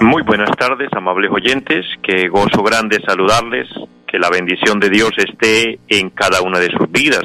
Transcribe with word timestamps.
Muy 0.00 0.22
buenas 0.22 0.50
tardes, 0.56 0.88
amables 0.92 1.28
oyentes, 1.30 1.84
que 2.02 2.28
gozo 2.28 2.62
grande 2.62 3.00
saludarles, 3.04 3.68
que 4.06 4.18
la 4.20 4.30
bendición 4.30 4.78
de 4.78 4.90
Dios 4.90 5.10
esté 5.16 5.80
en 5.88 6.10
cada 6.10 6.40
una 6.40 6.60
de 6.60 6.70
sus 6.70 6.88
vidas. 6.88 7.24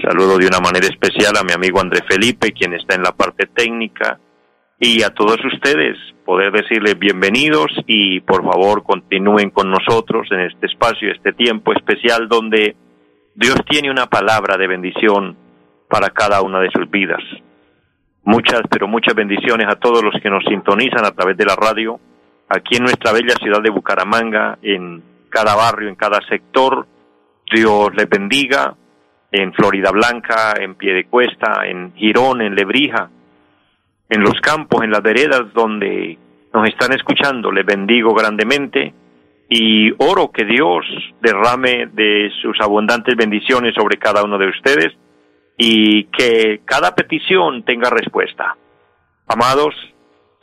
Saludo 0.00 0.38
de 0.38 0.46
una 0.46 0.60
manera 0.60 0.86
especial 0.86 1.36
a 1.36 1.42
mi 1.42 1.52
amigo 1.52 1.80
André 1.80 2.02
Felipe, 2.08 2.52
quien 2.52 2.72
está 2.74 2.94
en 2.94 3.02
la 3.02 3.10
parte 3.10 3.46
técnica, 3.46 4.20
y 4.78 5.02
a 5.02 5.10
todos 5.10 5.38
ustedes, 5.52 5.96
poder 6.24 6.52
decirles 6.52 6.96
bienvenidos 6.96 7.72
y 7.88 8.20
por 8.20 8.44
favor 8.44 8.84
continúen 8.84 9.50
con 9.50 9.68
nosotros 9.68 10.28
en 10.30 10.42
este 10.42 10.66
espacio, 10.66 11.10
este 11.10 11.32
tiempo 11.32 11.72
especial 11.72 12.28
donde 12.28 12.76
Dios 13.34 13.56
tiene 13.68 13.90
una 13.90 14.06
palabra 14.06 14.56
de 14.56 14.68
bendición 14.68 15.36
para 15.88 16.10
cada 16.10 16.42
una 16.42 16.60
de 16.60 16.70
sus 16.70 16.88
vidas. 16.88 17.22
Muchas, 18.28 18.60
pero 18.68 18.86
muchas 18.86 19.14
bendiciones 19.14 19.66
a 19.70 19.76
todos 19.76 20.04
los 20.04 20.12
que 20.20 20.28
nos 20.28 20.44
sintonizan 20.44 21.02
a 21.02 21.12
través 21.12 21.34
de 21.38 21.46
la 21.46 21.56
radio, 21.56 21.98
aquí 22.50 22.76
en 22.76 22.82
nuestra 22.82 23.10
bella 23.10 23.34
ciudad 23.40 23.62
de 23.62 23.70
Bucaramanga, 23.70 24.58
en 24.60 25.02
cada 25.30 25.56
barrio, 25.56 25.88
en 25.88 25.94
cada 25.94 26.20
sector. 26.28 26.86
Dios 27.50 27.88
les 27.96 28.06
bendiga, 28.06 28.74
en 29.32 29.54
Florida 29.54 29.90
Blanca, 29.92 30.52
en 30.60 30.74
Piedecuesta, 30.74 31.66
en 31.66 31.94
Girón, 31.94 32.42
en 32.42 32.54
Lebrija, 32.54 33.08
en 34.10 34.20
los 34.20 34.38
campos, 34.42 34.84
en 34.84 34.90
las 34.90 35.02
veredas 35.02 35.50
donde 35.54 36.18
nos 36.52 36.68
están 36.68 36.92
escuchando. 36.92 37.50
Les 37.50 37.64
bendigo 37.64 38.12
grandemente 38.12 38.92
y 39.48 39.90
oro 39.92 40.30
que 40.30 40.44
Dios 40.44 40.84
derrame 41.22 41.86
de 41.94 42.30
sus 42.42 42.60
abundantes 42.60 43.16
bendiciones 43.16 43.72
sobre 43.74 43.96
cada 43.96 44.22
uno 44.22 44.36
de 44.36 44.50
ustedes 44.50 44.92
y 45.58 46.04
que 46.04 46.60
cada 46.64 46.94
petición 46.94 47.64
tenga 47.64 47.90
respuesta. 47.90 48.56
Amados, 49.26 49.74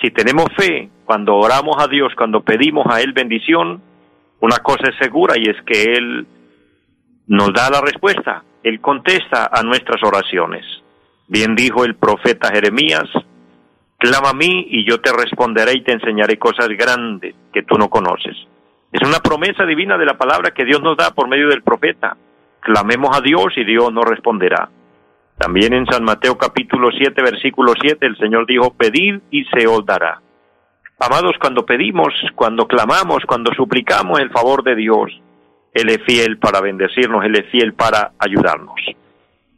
si 0.01 0.11
tenemos 0.11 0.47
fe, 0.57 0.89
cuando 1.05 1.35
oramos 1.35 1.77
a 1.81 1.87
Dios, 1.87 2.13
cuando 2.17 2.41
pedimos 2.41 2.85
a 2.87 3.01
Él 3.01 3.13
bendición, 3.13 3.81
una 4.41 4.57
cosa 4.57 4.89
es 4.89 4.97
segura 4.97 5.35
y 5.37 5.43
es 5.43 5.55
que 5.65 5.93
Él 5.93 6.27
nos 7.27 7.53
da 7.53 7.69
la 7.69 7.81
respuesta, 7.81 8.43
Él 8.61 8.81
contesta 8.81 9.49
a 9.51 9.63
nuestras 9.63 10.03
oraciones. 10.03 10.65
Bien 11.27 11.55
dijo 11.55 11.85
el 11.85 11.95
profeta 11.95 12.51
Jeremías, 12.51 13.09
clama 13.97 14.31
a 14.31 14.33
mí 14.33 14.67
y 14.69 14.87
yo 14.87 14.99
te 14.99 15.13
responderé 15.13 15.77
y 15.77 15.83
te 15.83 15.93
enseñaré 15.93 16.37
cosas 16.37 16.67
grandes 16.67 17.33
que 17.53 17.63
tú 17.63 17.77
no 17.77 17.89
conoces. 17.89 18.35
Es 18.91 19.07
una 19.07 19.19
promesa 19.19 19.65
divina 19.65 19.97
de 19.97 20.05
la 20.05 20.17
palabra 20.17 20.51
que 20.51 20.65
Dios 20.65 20.81
nos 20.81 20.97
da 20.97 21.11
por 21.11 21.29
medio 21.29 21.47
del 21.47 21.63
profeta. 21.63 22.17
Clamemos 22.59 23.17
a 23.17 23.21
Dios 23.21 23.47
y 23.55 23.63
Dios 23.63 23.91
nos 23.93 24.05
responderá. 24.05 24.69
También 25.37 25.73
en 25.73 25.85
San 25.85 26.03
Mateo 26.03 26.37
capítulo 26.37 26.89
7, 26.97 27.21
versículo 27.21 27.73
7, 27.79 28.05
el 28.05 28.17
Señor 28.17 28.45
dijo, 28.47 28.73
pedid 28.73 29.19
y 29.31 29.43
se 29.45 29.67
os 29.67 29.85
dará. 29.85 30.21
Amados, 30.97 31.33
cuando 31.41 31.65
pedimos, 31.65 32.13
cuando 32.35 32.67
clamamos, 32.67 33.25
cuando 33.27 33.53
suplicamos 33.53 34.19
el 34.21 34.29
favor 34.29 34.63
de 34.63 34.75
Dios, 34.75 35.11
Él 35.73 35.89
es 35.89 36.01
fiel 36.05 36.37
para 36.37 36.61
bendecirnos, 36.61 37.25
Él 37.25 37.35
es 37.35 37.51
fiel 37.51 37.73
para 37.73 38.13
ayudarnos. 38.17 38.79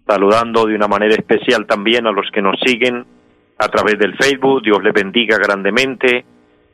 Saludando 0.07 0.65
de 0.65 0.73
una 0.73 0.87
manera 0.87 1.13
especial 1.13 1.67
también 1.67 2.07
a 2.07 2.11
los 2.11 2.25
que 2.31 2.41
nos 2.41 2.59
siguen 2.65 3.05
a 3.59 3.67
través 3.67 3.99
del 3.99 4.15
Facebook, 4.17 4.63
Dios 4.63 4.81
les 4.83 4.93
bendiga 4.93 5.37
grandemente. 5.37 6.25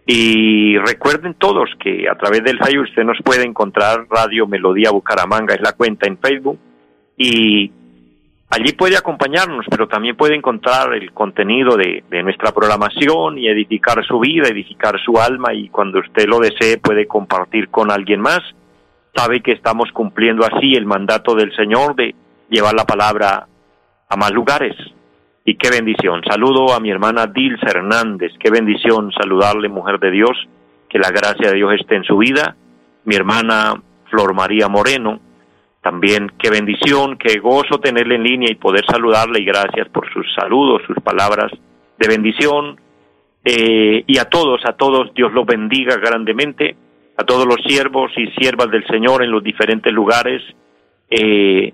Y 0.06 0.78
recuerden 0.78 1.34
todos 1.34 1.70
que 1.80 2.08
a 2.10 2.16
través 2.16 2.44
del 2.44 2.60
Facebook 2.60 2.88
usted 2.90 3.04
nos 3.04 3.18
puede 3.24 3.44
encontrar 3.44 4.06
Radio 4.10 4.48
Melodía 4.48 4.92
Bucaramanga, 4.92 5.56
es 5.56 5.62
la 5.62 5.74
cuenta 5.74 6.08
en 6.08 6.18
Facebook. 6.18 6.60
Y 7.18 7.72
Allí 8.56 8.74
puede 8.74 8.96
acompañarnos, 8.96 9.66
pero 9.68 9.88
también 9.88 10.16
puede 10.16 10.36
encontrar 10.36 10.94
el 10.94 11.12
contenido 11.12 11.76
de, 11.76 12.04
nuestra 12.22 12.52
programación 12.52 13.40
y 13.40 13.48
edificar 13.48 14.06
su 14.06 14.20
vida, 14.20 14.48
edificar 14.48 14.94
su 15.04 15.20
alma 15.20 15.56
y 15.56 15.70
cuando 15.70 15.98
usted 15.98 16.28
lo 16.28 16.38
desee 16.38 16.78
puede 16.78 17.08
compartir 17.08 17.70
con 17.70 17.90
alguien 17.90 18.22
más. 18.22 18.42
Sabe 19.16 19.42
que 19.42 19.54
estamos 19.54 19.92
cumpliendo 19.92 20.46
así 20.46 20.76
el 20.76 20.86
mandato 20.86 21.34
del 21.34 21.52
Señor 21.56 21.96
de 21.96 22.14
llevar 22.48 22.76
la 22.76 22.86
palabra 22.86 23.48
a 24.08 24.18
más 24.18 24.32
lugares. 24.32 24.76
Y 25.46 25.56
qué 25.56 25.72
bendición. 25.72 26.22
Saludo 26.24 26.76
a 26.76 26.80
mi 26.80 26.92
hermana 26.92 27.26
Dilsa 27.26 27.72
Hernández. 27.72 28.34
Qué 28.40 28.52
bendición 28.52 29.12
saludarle, 29.14 29.68
mujer 29.68 30.00
de 30.00 30.12
Dios. 30.12 30.38
Que 30.90 31.00
la 31.00 31.10
gracia 31.10 31.50
de 31.50 31.56
Dios 31.56 31.74
esté 31.74 31.96
en 31.96 32.04
su 32.04 32.18
vida. 32.18 32.56
Mi 33.06 33.16
hermana 33.16 33.82
Flor 34.12 34.36
María 34.36 34.68
Moreno 34.68 35.20
también 35.84 36.32
qué 36.40 36.50
bendición, 36.50 37.18
qué 37.18 37.40
gozo 37.40 37.78
tenerle 37.80 38.16
en 38.16 38.24
línea 38.24 38.50
y 38.50 38.56
poder 38.56 38.86
saludarle 38.90 39.42
y 39.42 39.46
gracias 39.46 39.90
por 39.90 40.12
sus 40.14 40.26
saludos, 40.34 40.82
sus 40.88 40.98
palabras 41.04 41.52
de 42.00 42.08
bendición. 42.08 42.80
Eh, 43.44 44.06
y 44.08 44.18
a 44.18 44.26
todos, 44.26 44.62
a 44.66 44.78
todos, 44.78 45.14
Dios 45.14 45.34
los 45.34 45.46
bendiga 45.46 45.98
grandemente, 45.98 46.78
a 47.18 47.26
todos 47.26 47.46
los 47.46 47.58
siervos 47.68 48.12
y 48.16 48.28
siervas 48.32 48.72
del 48.72 48.88
Señor 48.88 49.24
en 49.24 49.32
los 49.32 49.44
diferentes 49.44 49.92
lugares. 49.92 50.42
Eh, 51.10 51.74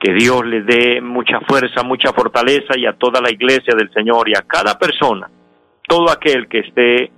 que 0.00 0.12
Dios 0.12 0.44
les 0.44 0.66
dé 0.66 1.00
mucha 1.00 1.40
fuerza, 1.48 1.84
mucha 1.84 2.12
fortaleza 2.12 2.76
y 2.76 2.84
a 2.86 2.94
toda 2.94 3.20
la 3.20 3.30
iglesia 3.30 3.74
del 3.76 3.90
Señor 3.92 4.28
y 4.28 4.34
a 4.34 4.42
cada 4.42 4.76
persona, 4.78 5.30
todo 5.88 6.10
aquel 6.10 6.48
que 6.48 6.58
esté 6.58 7.10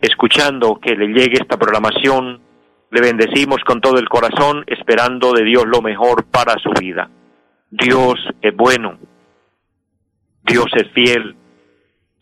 escuchando 0.00 0.78
que 0.82 0.96
le 0.96 1.06
llegue 1.06 1.38
esta 1.40 1.56
programación 1.56 2.49
le 2.90 3.00
bendecimos 3.00 3.62
con 3.64 3.80
todo 3.80 3.98
el 3.98 4.08
corazón, 4.08 4.64
esperando 4.66 5.32
de 5.32 5.44
Dios 5.44 5.64
lo 5.66 5.80
mejor 5.80 6.24
para 6.26 6.54
su 6.58 6.70
vida. 6.70 7.08
Dios 7.70 8.18
es 8.42 8.54
bueno, 8.56 8.98
Dios 10.42 10.66
es 10.74 10.90
fiel, 10.92 11.36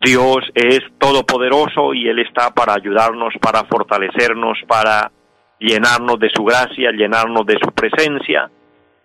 Dios 0.01 0.39
es 0.55 0.81
todopoderoso 0.99 1.95
y 1.95 2.09
Él 2.09 2.19
está 2.19 2.51
para 2.51 2.75
ayudarnos, 2.75 3.33
para 3.41 3.65
fortalecernos, 3.65 4.59
para 4.69 5.11
llenarnos 5.59 6.21
de 6.21 6.29
su 6.29 6.45
gracia, 6.45 6.93
llenarnos 6.93 7.47
de 7.47 7.59
su 7.63 7.73
presencia. 7.73 8.51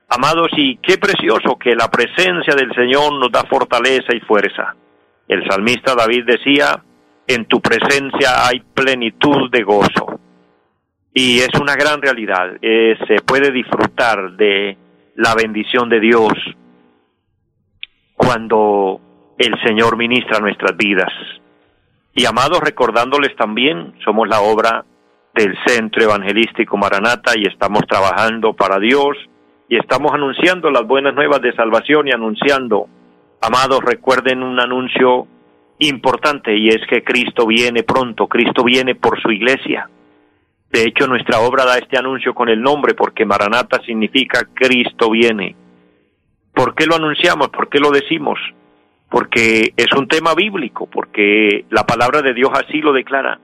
Amados, 0.09 0.50
y 0.57 0.75
qué 0.78 0.97
precioso 0.97 1.57
que 1.57 1.75
la 1.75 1.90
presencia 1.90 2.56
del 2.56 2.75
Señor 2.75 3.13
nos 3.13 3.31
da 3.31 3.45
fortaleza 3.45 4.13
y 4.13 4.19
fuerza. 4.19 4.75
El 5.30 5.47
salmista 5.50 5.95
David 5.95 6.25
decía, 6.25 6.84
en 7.25 7.45
tu 7.45 7.62
presencia 7.62 8.45
hay 8.45 8.59
plenitud 8.59 9.50
de 9.50 9.63
gozo 9.63 10.19
y 11.13 11.40
es 11.40 11.50
una 11.59 11.75
gran 11.75 12.01
realidad. 12.01 12.57
Eh, 12.62 12.97
se 13.07 13.22
puede 13.22 13.51
disfrutar 13.51 14.31
de 14.34 14.78
la 15.16 15.35
bendición 15.35 15.90
de 15.90 16.00
Dios 16.00 16.34
cuando 18.16 19.00
el 19.38 19.53
Señor 19.63 19.97
ministra 19.97 20.40
nuestras 20.40 20.75
vidas. 20.75 21.12
Y 22.16 22.25
amados, 22.25 22.59
recordándoles 22.62 23.35
también, 23.35 23.94
somos 24.03 24.28
la 24.28 24.41
obra 24.41 24.85
del 25.34 25.56
Centro 25.66 26.03
Evangelístico 26.03 26.78
Maranata 26.78 27.34
y 27.35 27.47
estamos 27.47 27.81
trabajando 27.88 28.53
para 28.53 28.80
Dios 28.80 29.18
y 29.68 29.78
estamos 29.78 30.12
anunciando 30.13 30.69
las 30.69 30.85
buenas 30.85 31.16
nuevas 31.16 31.41
de 31.41 31.53
salvación 31.53 32.07
y 32.07 32.12
anunciando, 32.12 32.88
amados, 33.41 33.80
recuerden 33.84 34.44
un 34.44 34.59
anuncio 34.59 35.28
importante 35.80 36.56
y 36.56 36.68
es 36.69 36.81
que 36.88 37.03
Cristo 37.03 37.48
viene 37.48 37.81
pronto, 37.83 38.27
Cristo 38.27 38.63
viene 38.63 38.94
por 38.94 39.19
su 39.19 39.31
iglesia. 39.31 39.89
De 40.73 40.81
hecho, 40.87 41.05
nuestra 41.05 41.39
obra 41.41 41.65
da 41.65 41.77
este 41.77 41.99
anuncio 41.99 42.33
con 42.33 42.49
el 42.49 42.59
nombre 42.59 42.95
porque 42.95 43.25
Maranata 43.25 43.79
significa 43.85 44.49
Cristo 44.55 45.11
viene. 45.11 45.55
¿Por 46.51 46.73
qué 46.73 46.87
lo 46.87 46.95
anunciamos? 46.95 47.49
¿Por 47.49 47.69
qué 47.69 47.77
lo 47.77 47.91
decimos? 47.91 48.39
Porque 49.07 49.71
es 49.77 49.93
un 49.95 50.07
tema 50.07 50.33
bíblico, 50.33 50.87
porque 50.87 51.65
la 51.69 51.83
palabra 51.83 52.23
de 52.23 52.33
Dios 52.33 52.49
así 52.55 52.81
lo 52.81 52.91
declara 52.91 53.39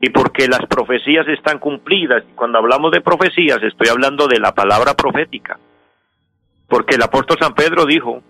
y 0.00 0.10
porque 0.10 0.48
las 0.48 0.66
profecías 0.66 1.28
están 1.28 1.60
cumplidas. 1.60 2.24
Cuando 2.34 2.58
hablamos 2.58 2.90
de 2.90 3.02
profecías, 3.02 3.62
estoy 3.62 3.86
hablando 3.90 4.26
de 4.26 4.40
la 4.40 4.52
palabra 4.52 4.94
profética. 4.94 5.60
Porque 6.66 6.96
el 6.96 7.02
apóstol 7.02 7.38
San 7.40 7.54
Pedro 7.54 7.86
dijo, 7.86 8.20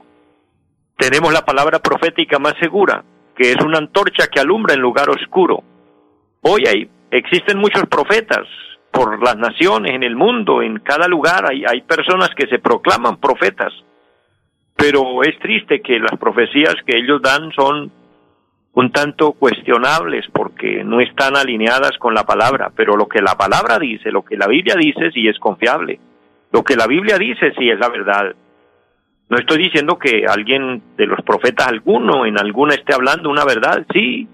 tenemos 0.98 1.32
la 1.32 1.46
palabra 1.46 1.78
profética 1.78 2.38
más 2.38 2.52
segura, 2.60 3.02
que 3.34 3.52
es 3.52 3.64
una 3.64 3.78
antorcha 3.78 4.26
que 4.26 4.38
alumbra 4.38 4.74
en 4.74 4.82
lugar 4.82 5.08
oscuro. 5.08 5.62
Hoy 6.42 6.64
hay 6.66 6.90
Existen 7.10 7.58
muchos 7.58 7.84
profetas 7.86 8.46
por 8.90 9.22
las 9.22 9.36
naciones, 9.36 9.94
en 9.94 10.02
el 10.02 10.16
mundo, 10.16 10.62
en 10.62 10.80
cada 10.80 11.08
lugar 11.08 11.46
hay, 11.50 11.64
hay 11.64 11.82
personas 11.82 12.30
que 12.36 12.46
se 12.46 12.58
proclaman 12.58 13.18
profetas, 13.18 13.72
pero 14.76 15.22
es 15.22 15.38
triste 15.38 15.80
que 15.80 15.98
las 15.98 16.18
profecías 16.18 16.74
que 16.86 16.98
ellos 16.98 17.20
dan 17.22 17.50
son 17.52 17.90
un 18.74 18.92
tanto 18.92 19.32
cuestionables 19.32 20.26
porque 20.32 20.84
no 20.84 21.00
están 21.00 21.36
alineadas 21.36 21.98
con 21.98 22.14
la 22.14 22.24
palabra, 22.24 22.70
pero 22.76 22.96
lo 22.96 23.08
que 23.08 23.20
la 23.20 23.36
palabra 23.36 23.78
dice, 23.78 24.12
lo 24.12 24.24
que 24.24 24.36
la 24.36 24.46
Biblia 24.46 24.76
dice, 24.76 25.10
sí 25.10 25.26
es 25.26 25.38
confiable. 25.38 25.98
Lo 26.52 26.62
que 26.62 26.76
la 26.76 26.86
Biblia 26.86 27.18
dice, 27.18 27.52
sí 27.58 27.68
es 27.68 27.78
la 27.78 27.88
verdad. 27.88 28.36
No 29.28 29.36
estoy 29.36 29.58
diciendo 29.58 29.98
que 29.98 30.24
alguien 30.26 30.80
de 30.96 31.06
los 31.06 31.20
profetas 31.22 31.66
alguno 31.66 32.24
en 32.24 32.38
alguna 32.38 32.74
esté 32.74 32.94
hablando 32.94 33.30
una 33.30 33.44
verdad, 33.44 33.84
sí, 33.92 34.28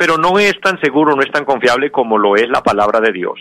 pero 0.00 0.16
no 0.16 0.38
es 0.38 0.58
tan 0.62 0.80
seguro, 0.80 1.14
no 1.14 1.20
es 1.20 1.30
tan 1.30 1.44
confiable 1.44 1.90
como 1.90 2.16
lo 2.16 2.34
es 2.34 2.48
la 2.48 2.62
palabra 2.62 3.00
de 3.00 3.12
Dios. 3.12 3.38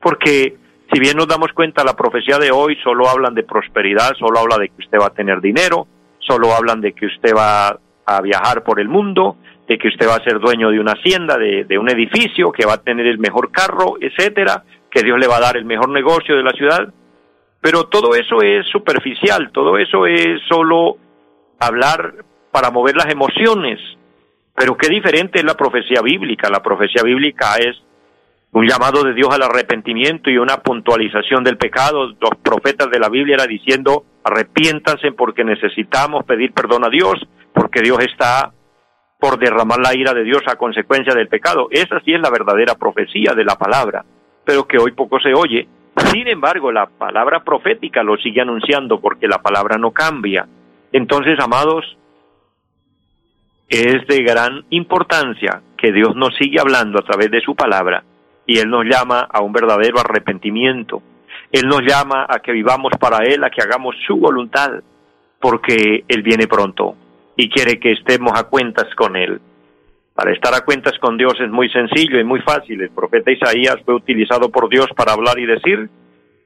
Porque 0.00 0.56
si 0.92 0.98
bien 0.98 1.16
nos 1.16 1.28
damos 1.28 1.52
cuenta, 1.52 1.84
la 1.84 1.94
profecía 1.94 2.38
de 2.38 2.50
hoy 2.50 2.76
solo 2.82 3.08
hablan 3.08 3.36
de 3.36 3.44
prosperidad, 3.44 4.10
solo 4.18 4.40
habla 4.40 4.58
de 4.58 4.70
que 4.70 4.82
usted 4.82 4.98
va 4.98 5.06
a 5.06 5.14
tener 5.14 5.40
dinero, 5.40 5.86
solo 6.18 6.52
hablan 6.54 6.80
de 6.80 6.92
que 6.92 7.06
usted 7.06 7.32
va 7.36 7.78
a 8.04 8.20
viajar 8.20 8.64
por 8.64 8.80
el 8.80 8.88
mundo, 8.88 9.36
de 9.68 9.78
que 9.78 9.86
usted 9.86 10.08
va 10.08 10.16
a 10.16 10.24
ser 10.24 10.40
dueño 10.40 10.70
de 10.70 10.80
una 10.80 10.94
hacienda, 10.94 11.38
de, 11.38 11.66
de 11.66 11.78
un 11.78 11.88
edificio, 11.88 12.50
que 12.50 12.66
va 12.66 12.72
a 12.72 12.82
tener 12.82 13.06
el 13.06 13.18
mejor 13.18 13.52
carro, 13.52 13.94
etcétera, 14.00 14.64
que 14.90 15.04
Dios 15.04 15.20
le 15.20 15.28
va 15.28 15.36
a 15.36 15.42
dar 15.42 15.56
el 15.56 15.64
mejor 15.64 15.90
negocio 15.90 16.34
de 16.34 16.42
la 16.42 16.50
ciudad. 16.50 16.92
Pero 17.60 17.84
todo 17.84 18.16
eso 18.16 18.42
es 18.42 18.66
superficial, 18.72 19.52
todo 19.52 19.78
eso 19.78 20.04
es 20.06 20.40
solo 20.48 20.96
hablar 21.60 22.24
para 22.50 22.72
mover 22.72 22.96
las 22.96 23.06
emociones. 23.06 23.78
Pero 24.54 24.76
qué 24.76 24.88
diferente 24.88 25.38
es 25.38 25.44
la 25.44 25.54
profecía 25.54 26.02
bíblica. 26.02 26.50
La 26.50 26.62
profecía 26.62 27.02
bíblica 27.02 27.56
es 27.56 27.82
un 28.52 28.66
llamado 28.66 29.02
de 29.02 29.14
Dios 29.14 29.30
al 29.32 29.42
arrepentimiento 29.42 30.30
y 30.30 30.36
una 30.36 30.58
puntualización 30.58 31.42
del 31.42 31.56
pecado. 31.56 32.08
Los 32.20 32.36
profetas 32.42 32.90
de 32.90 32.98
la 32.98 33.08
Biblia 33.08 33.36
eran 33.36 33.48
diciendo, 33.48 34.04
arrepiéntanse 34.24 35.12
porque 35.12 35.42
necesitamos 35.42 36.24
pedir 36.24 36.52
perdón 36.52 36.84
a 36.84 36.90
Dios, 36.90 37.14
porque 37.54 37.80
Dios 37.80 37.98
está 38.00 38.52
por 39.18 39.38
derramar 39.38 39.78
la 39.78 39.94
ira 39.96 40.12
de 40.12 40.24
Dios 40.24 40.42
a 40.46 40.56
consecuencia 40.56 41.14
del 41.14 41.28
pecado. 41.28 41.68
Esa 41.70 42.00
sí 42.00 42.12
es 42.12 42.20
la 42.20 42.28
verdadera 42.28 42.74
profecía 42.74 43.34
de 43.34 43.44
la 43.44 43.56
palabra, 43.56 44.04
pero 44.44 44.66
que 44.66 44.78
hoy 44.78 44.92
poco 44.92 45.18
se 45.20 45.32
oye. 45.32 45.66
Sin 46.10 46.26
embargo, 46.26 46.72
la 46.72 46.86
palabra 46.86 47.44
profética 47.44 48.02
lo 48.02 48.16
sigue 48.16 48.40
anunciando 48.40 49.00
porque 49.00 49.28
la 49.28 49.40
palabra 49.40 49.78
no 49.78 49.92
cambia. 49.92 50.46
Entonces, 50.92 51.38
amados, 51.38 51.96
es 53.72 54.06
de 54.06 54.22
gran 54.22 54.66
importancia 54.68 55.62
que 55.78 55.92
Dios 55.92 56.14
nos 56.14 56.36
sigue 56.36 56.60
hablando 56.60 56.98
a 56.98 57.04
través 57.04 57.30
de 57.30 57.40
su 57.40 57.56
palabra 57.56 58.04
y 58.46 58.58
Él 58.58 58.68
nos 58.68 58.84
llama 58.84 59.20
a 59.20 59.40
un 59.40 59.50
verdadero 59.50 59.98
arrepentimiento. 59.98 61.02
Él 61.50 61.66
nos 61.66 61.80
llama 61.80 62.26
a 62.28 62.40
que 62.40 62.52
vivamos 62.52 62.92
para 63.00 63.24
Él, 63.24 63.42
a 63.42 63.48
que 63.48 63.62
hagamos 63.62 63.96
su 64.06 64.16
voluntad, 64.16 64.72
porque 65.40 66.04
Él 66.06 66.22
viene 66.22 66.46
pronto 66.46 66.96
y 67.34 67.48
quiere 67.48 67.80
que 67.80 67.92
estemos 67.92 68.38
a 68.38 68.44
cuentas 68.44 68.94
con 68.94 69.16
Él. 69.16 69.40
Para 70.14 70.34
estar 70.34 70.52
a 70.54 70.66
cuentas 70.66 70.98
con 70.98 71.16
Dios 71.16 71.32
es 71.40 71.50
muy 71.50 71.70
sencillo 71.70 72.20
y 72.20 72.24
muy 72.24 72.40
fácil. 72.42 72.82
El 72.82 72.90
profeta 72.90 73.30
Isaías 73.30 73.76
fue 73.86 73.94
utilizado 73.94 74.50
por 74.50 74.68
Dios 74.68 74.88
para 74.94 75.12
hablar 75.12 75.38
y 75.38 75.46
decir, 75.46 75.88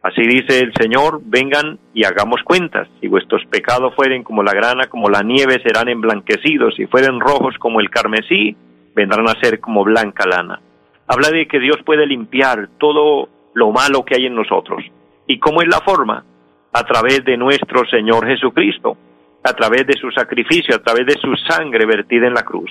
así 0.07 0.23
dice 0.23 0.61
el 0.61 0.73
Señor, 0.75 1.21
vengan 1.25 1.79
y 1.95 2.05
hagamos 2.05 2.43
cuentas. 2.45 2.89
Si 3.01 3.09
vuestros 3.09 3.45
pecados 3.47 3.95
fueren 3.95 4.23
como 4.23 4.43
la 4.43 4.53
grana, 4.53 4.89
como 4.89 5.09
la 5.09 5.23
nieve, 5.23 5.61
serán 5.63 5.89
emblanquecidos. 5.89 6.75
Si 6.77 6.87
fueren 6.87 7.21
rojos 7.21 7.55
como 7.59 7.81
el 7.81 7.91
carmesí, 7.91 8.57
vendrán 8.95 9.29
a 9.29 9.41
ser 9.41 9.61
como 9.61 9.85
blanca 9.85 10.25
lana 10.27 10.61
habla 11.07 11.31
de 11.31 11.47
que 11.47 11.61
Dios 11.61 11.77
puede 11.85 12.07
limpiar 12.07 12.69
todo 12.79 13.29
lo 13.55 13.71
malo 13.71 14.05
que 14.05 14.17
hay 14.17 14.27
en 14.27 14.35
nosotros. 14.35 14.85
¿Y 15.27 15.39
cómo 15.39 15.63
es 15.63 15.69
la 15.69 15.81
forma? 15.81 16.25
A 16.73 16.85
través 16.85 17.25
de 17.25 17.37
nuestro 17.37 17.87
Señor 17.87 18.27
Jesucristo, 18.27 18.97
a 19.43 19.53
través 19.55 19.87
de 19.87 19.95
su 19.95 20.11
sacrificio, 20.11 20.75
a 20.75 20.83
través 20.83 21.07
de 21.07 21.15
su 21.15 21.35
sangre 21.49 21.87
vertida 21.87 22.27
en 22.27 22.35
la 22.35 22.43
cruz. 22.43 22.71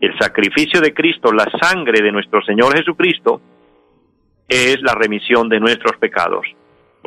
El 0.00 0.18
sacrificio 0.18 0.80
de 0.80 0.92
Cristo, 0.92 1.32
la 1.32 1.46
sangre 1.60 2.02
de 2.02 2.12
nuestro 2.12 2.42
Señor 2.42 2.76
Jesucristo, 2.76 3.40
es 4.48 4.80
la 4.82 4.94
remisión 4.94 5.48
de 5.48 5.60
nuestros 5.60 5.96
pecados. 5.98 6.46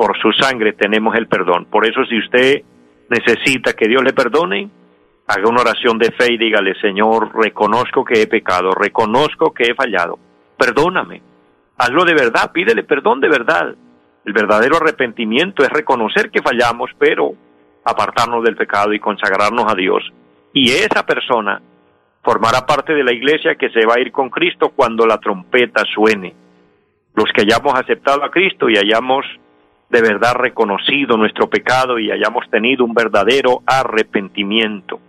Por 0.00 0.16
su 0.16 0.32
sangre 0.32 0.72
tenemos 0.72 1.14
el 1.14 1.26
perdón. 1.26 1.66
Por 1.66 1.86
eso 1.86 2.02
si 2.06 2.16
usted 2.16 2.62
necesita 3.10 3.74
que 3.74 3.86
Dios 3.86 4.02
le 4.02 4.14
perdone, 4.14 4.70
haga 5.26 5.46
una 5.46 5.60
oración 5.60 5.98
de 5.98 6.10
fe 6.10 6.32
y 6.32 6.38
dígale, 6.38 6.74
Señor, 6.80 7.30
reconozco 7.36 8.02
que 8.02 8.22
he 8.22 8.26
pecado, 8.26 8.70
reconozco 8.70 9.52
que 9.52 9.64
he 9.64 9.74
fallado 9.74 10.18
perdóname. 10.56 11.20
Hazlo 11.76 12.06
de 12.06 12.14
verdad, 12.14 12.50
pídele 12.50 12.82
perdón 12.84 13.20
de 13.20 13.28
verdad. 13.28 13.74
El 14.24 14.32
verdadero 14.32 14.78
arrepentimiento 14.78 15.62
es 15.64 15.68
reconocer 15.68 16.30
que 16.30 16.40
fallamos, 16.40 16.90
pero 16.98 17.34
apartarnos 17.84 18.42
del 18.42 18.56
pecado 18.56 18.94
y 18.94 19.00
consagrarnos 19.00 19.70
a 19.70 19.74
Dios. 19.74 20.02
Y 20.54 20.70
esa 20.70 21.04
persona 21.04 21.60
formará 22.22 22.64
parte 22.64 22.94
de 22.94 23.04
la 23.04 23.12
iglesia 23.12 23.56
que 23.56 23.68
se 23.68 23.84
va 23.84 23.96
a 23.96 24.00
ir 24.00 24.12
con 24.12 24.30
Cristo 24.30 24.72
cuando 24.74 25.06
la 25.06 25.18
trompeta 25.18 25.82
suene. 25.94 26.34
Los 27.14 27.30
que 27.34 27.42
hayamos 27.42 27.74
aceptado 27.74 28.24
a 28.24 28.30
Cristo 28.30 28.70
y 28.70 28.78
hayamos 28.78 29.26
de 29.90 30.00
verdad 30.00 30.34
reconocido 30.34 31.16
nuestro 31.16 31.50
pecado 31.50 31.98
y 31.98 32.10
hayamos 32.10 32.48
tenido 32.48 32.84
un 32.84 32.94
verdadero 32.94 33.62
arrepentimiento. 33.66 35.00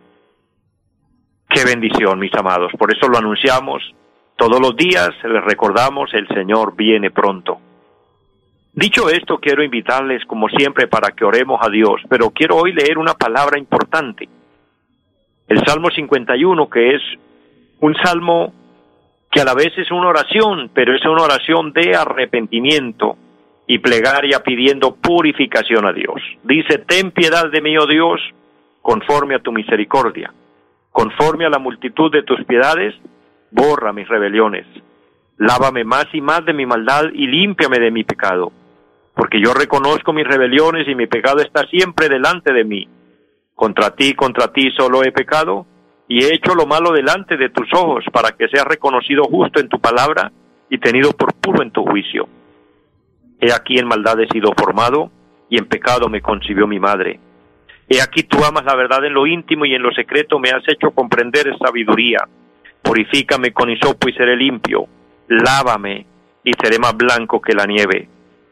Qué 1.48 1.64
bendición, 1.66 2.20
mis 2.20 2.34
amados. 2.34 2.72
Por 2.78 2.92
eso 2.92 3.08
lo 3.08 3.18
anunciamos 3.18 3.84
todos 4.42 4.60
los 4.60 4.76
días 4.76 5.12
les 5.24 5.44
recordamos, 5.44 6.12
el 6.16 6.28
Señor 6.30 6.76
viene 6.76 7.12
pronto. 7.12 7.60
Dicho 8.74 9.08
esto, 9.08 9.38
quiero 9.38 9.64
invitarles, 9.64 10.26
como 10.26 10.50
siempre, 10.50 10.88
para 10.88 11.12
que 11.12 11.24
oremos 11.24 11.60
a 11.62 11.70
Dios, 11.70 12.02
pero 12.10 12.32
quiero 12.32 12.58
hoy 12.58 12.74
leer 12.74 12.98
una 12.98 13.14
palabra 13.14 13.60
importante. 13.60 14.28
El 15.48 15.64
Salmo 15.64 15.92
51, 15.92 16.70
que 16.72 16.96
es 16.96 17.02
un 17.82 17.94
salmo 17.98 18.52
que 19.30 19.42
a 19.42 19.46
la 19.46 19.54
vez 19.54 19.78
es 19.78 19.92
una 19.92 20.08
oración, 20.08 20.72
pero 20.74 20.96
es 20.96 21.06
una 21.06 21.22
oración 21.22 21.72
de 21.72 21.96
arrepentimiento 21.96 23.18
y 23.68 23.80
plegaria 23.80 24.42
pidiendo 24.44 24.96
purificación 24.96 25.86
a 25.86 25.94
Dios. 25.94 26.22
Dice, 26.44 26.80
ten 26.80 27.12
piedad 27.12 27.50
de 27.50 27.62
mí, 27.62 27.78
oh 27.78 27.88
Dios, 27.88 28.20
conforme 28.82 29.36
a 29.36 29.40
tu 29.40 29.52
misericordia, 29.52 30.34
conforme 30.92 31.46
a 31.46 31.50
la 31.50 31.60
multitud 31.60 32.12
de 32.12 32.24
tus 32.24 32.44
piedades, 32.46 32.94
borra 33.52 33.94
mis 33.94 34.08
rebeliones, 34.08 34.66
lávame 35.38 35.84
más 35.84 36.08
y 36.14 36.22
más 36.22 36.46
de 36.46 36.54
mi 36.54 36.66
maldad 36.66 37.06
y 37.14 37.28
límpiame 37.28 37.80
de 37.80 37.92
mi 37.92 38.04
pecado, 38.04 38.52
porque 39.16 39.42
yo 39.42 39.54
reconozco 39.54 40.14
mis 40.14 40.28
rebeliones 40.28 40.88
y 40.88 40.96
mi 40.96 41.08
pecado 41.08 41.42
está 41.42 41.66
siempre 41.68 42.10
delante 42.10 42.54
de 42.54 42.64
mí. 42.64 42.88
Contra 43.56 43.96
ti, 43.96 44.14
contra 44.14 44.52
ti 44.52 44.72
solo 44.72 45.04
he 45.04 45.12
pecado 45.12 45.66
y 46.08 46.24
he 46.24 46.34
hecho 46.34 46.56
lo 46.56 46.66
malo 46.66 46.92
delante 46.92 47.38
de 47.38 47.50
tus 47.50 47.72
ojos 47.74 48.04
para 48.12 48.32
que 48.32 48.48
seas 48.48 48.66
reconocido 48.66 49.24
justo 49.26 49.60
en 49.60 49.70
tu 49.70 49.80
palabra 49.80 50.32
y 50.70 50.78
tenido 50.78 51.12
por 51.12 51.34
puro 51.36 51.62
en 51.62 51.72
tu 51.72 51.84
juicio. 51.84 52.28
He 53.42 53.52
aquí 53.52 53.80
en 53.80 53.88
maldad 53.88 54.20
he 54.22 54.28
sido 54.28 54.54
formado 54.56 55.12
y 55.50 55.58
en 55.58 55.66
pecado 55.66 56.08
me 56.08 56.22
concibió 56.22 56.68
mi 56.68 56.80
madre. 56.80 57.20
He 57.90 58.00
aquí 58.02 58.24
tú 58.24 58.38
amas 58.46 58.64
la 58.64 58.76
verdad 58.76 59.04
en 59.04 59.14
lo 59.14 59.26
íntimo 59.26 59.66
y 59.66 59.74
en 59.74 59.82
lo 59.82 59.92
secreto 59.92 60.40
me 60.40 60.52
has 60.52 60.64
hecho 60.68 60.92
comprender 60.92 61.52
sabiduría. 61.58 62.20
Purifícame 62.82 63.52
con 63.52 63.70
hisopo 63.70 64.08
y 64.08 64.14
seré 64.14 64.38
limpio. 64.38 64.86
Lávame 65.28 66.06
y 66.44 66.52
seré 66.62 66.78
más 66.80 66.96
blanco 66.96 67.42
que 67.42 67.54
la 67.54 67.66
nieve. 67.66 68.08